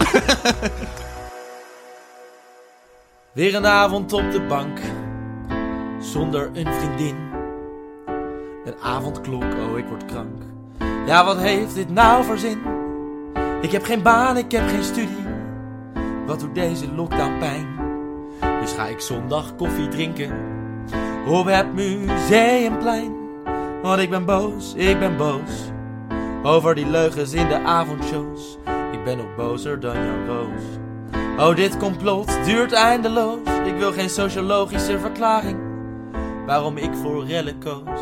Weer 3.34 3.56
een 3.56 3.66
avond 3.66 4.14
op 4.14 4.32
de 4.32 4.42
bank. 4.42 4.80
Zonder 6.02 6.50
een 6.54 6.74
vriendin. 6.74 7.16
Een 8.66 8.76
avondklok, 8.82 9.44
oh 9.44 9.78
ik 9.78 9.86
word 9.86 10.06
krank. 10.06 10.42
Ja, 11.06 11.26
wat 11.26 11.38
heeft 11.38 11.76
dit 11.76 11.90
nou 11.90 12.24
voor 12.24 12.38
zin? 12.38 12.85
Ik 13.66 13.72
heb 13.72 13.84
geen 13.84 14.02
baan, 14.02 14.38
ik 14.38 14.52
heb 14.52 14.68
geen 14.68 14.84
studie. 14.84 15.26
Wat 16.26 16.40
doet 16.40 16.56
deze 16.56 16.92
lockdown 16.92 17.38
pijn? 17.40 17.68
Dus 18.62 18.72
ga 18.72 18.86
ik 18.86 19.00
zondag 19.00 19.56
koffie 19.56 19.88
drinken. 19.88 20.32
Op 21.28 21.46
het 21.46 21.74
museumplein. 21.74 23.14
Want 23.82 24.02
ik 24.02 24.10
ben 24.10 24.26
boos, 24.26 24.74
ik 24.74 25.00
ben 25.00 25.18
boos. 25.18 25.72
Over 26.44 26.76
die 26.76 26.88
leugens 26.88 27.34
in 27.34 27.48
de 27.48 27.60
avondshows. 27.60 28.58
Ik 28.92 29.04
ben 29.04 29.20
ook 29.20 29.36
bozer 29.36 29.80
dan 29.80 29.96
Jan 29.96 30.26
Roos. 30.26 30.62
Oh, 31.38 31.56
dit 31.56 31.78
complot 31.78 32.46
duurt 32.46 32.72
eindeloos. 32.72 33.40
Ik 33.66 33.76
wil 33.78 33.92
geen 33.92 34.10
sociologische 34.10 35.00
verklaring. 35.00 35.58
Waarom 36.46 36.78
ik 36.78 36.92
voor 36.94 37.26
rellen 37.26 37.60
koos. 37.60 38.02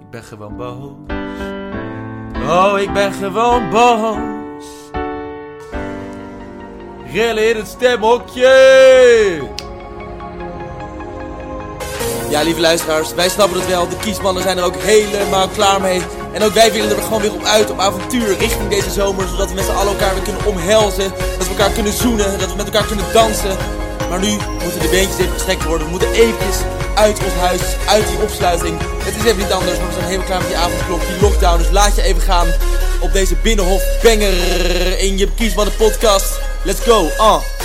Ik 0.00 0.10
ben 0.10 0.22
gewoon 0.22 0.56
boos. 0.56 1.16
Oh, 2.48 2.78
ik 2.78 2.92
ben 2.92 3.12
gewoon 3.12 3.70
boos. 3.70 4.40
Rellen 7.12 7.48
in 7.48 7.56
het 7.56 7.68
stemhokje. 7.68 8.50
Ja, 12.28 12.42
lieve 12.42 12.60
luisteraars, 12.60 13.14
wij 13.14 13.28
snappen 13.28 13.58
het 13.58 13.68
wel. 13.68 13.88
De 13.88 13.96
kiesmannen 13.96 14.42
zijn 14.42 14.58
er 14.58 14.64
ook 14.64 14.76
helemaal 14.76 15.48
klaar 15.48 15.80
mee. 15.80 16.02
En 16.32 16.42
ook 16.42 16.52
wij 16.52 16.72
willen 16.72 16.96
er 16.96 17.02
gewoon 17.02 17.20
weer 17.20 17.32
op 17.32 17.44
uit, 17.44 17.70
op 17.70 17.78
avontuur, 17.78 18.36
richting 18.38 18.68
deze 18.68 18.90
zomer. 18.90 19.28
Zodat 19.28 19.48
we 19.48 19.54
met 19.54 19.64
z'n 19.64 19.70
allen 19.70 19.92
elkaar 19.92 20.14
weer 20.14 20.22
kunnen 20.22 20.46
omhelzen. 20.46 21.12
Dat 21.38 21.46
we 21.46 21.54
elkaar 21.54 21.70
kunnen 21.70 21.92
zoenen, 21.92 22.38
dat 22.38 22.50
we 22.50 22.56
met 22.56 22.66
elkaar 22.66 22.86
kunnen 22.86 23.04
dansen. 23.12 23.56
Maar 24.08 24.20
nu 24.20 24.36
moeten 24.62 24.80
de 24.80 24.88
beentjes 24.88 25.18
even 25.18 25.32
gestrekt 25.32 25.64
worden. 25.64 25.86
We 25.86 25.90
moeten 25.90 26.12
eventjes 26.12 26.56
uit 26.94 27.24
ons 27.24 27.34
huis, 27.34 27.62
uit 27.88 28.08
die 28.08 28.22
opsluiting. 28.22 28.78
Het 29.04 29.16
is 29.16 29.24
even 29.24 29.38
niet 29.38 29.52
anders, 29.52 29.78
maar 29.78 29.86
we 29.86 29.92
zijn 29.92 30.04
helemaal 30.04 30.26
klaar 30.26 30.40
met 30.40 30.48
die 30.48 30.56
avondklok, 30.56 31.00
die 31.00 31.20
lockdown. 31.20 31.58
Dus 31.58 31.70
laat 31.70 31.96
je 31.96 32.02
even 32.02 32.22
gaan 32.22 32.48
op 33.00 33.12
deze 33.12 33.34
Binnenhof 33.34 33.82
banger 34.02 34.98
in 34.98 35.18
je 35.18 35.28
Kiesmannen 35.34 35.76
podcast. 35.76 36.51
Let's 36.64 36.86
go, 36.86 37.10
ah. 37.18 37.61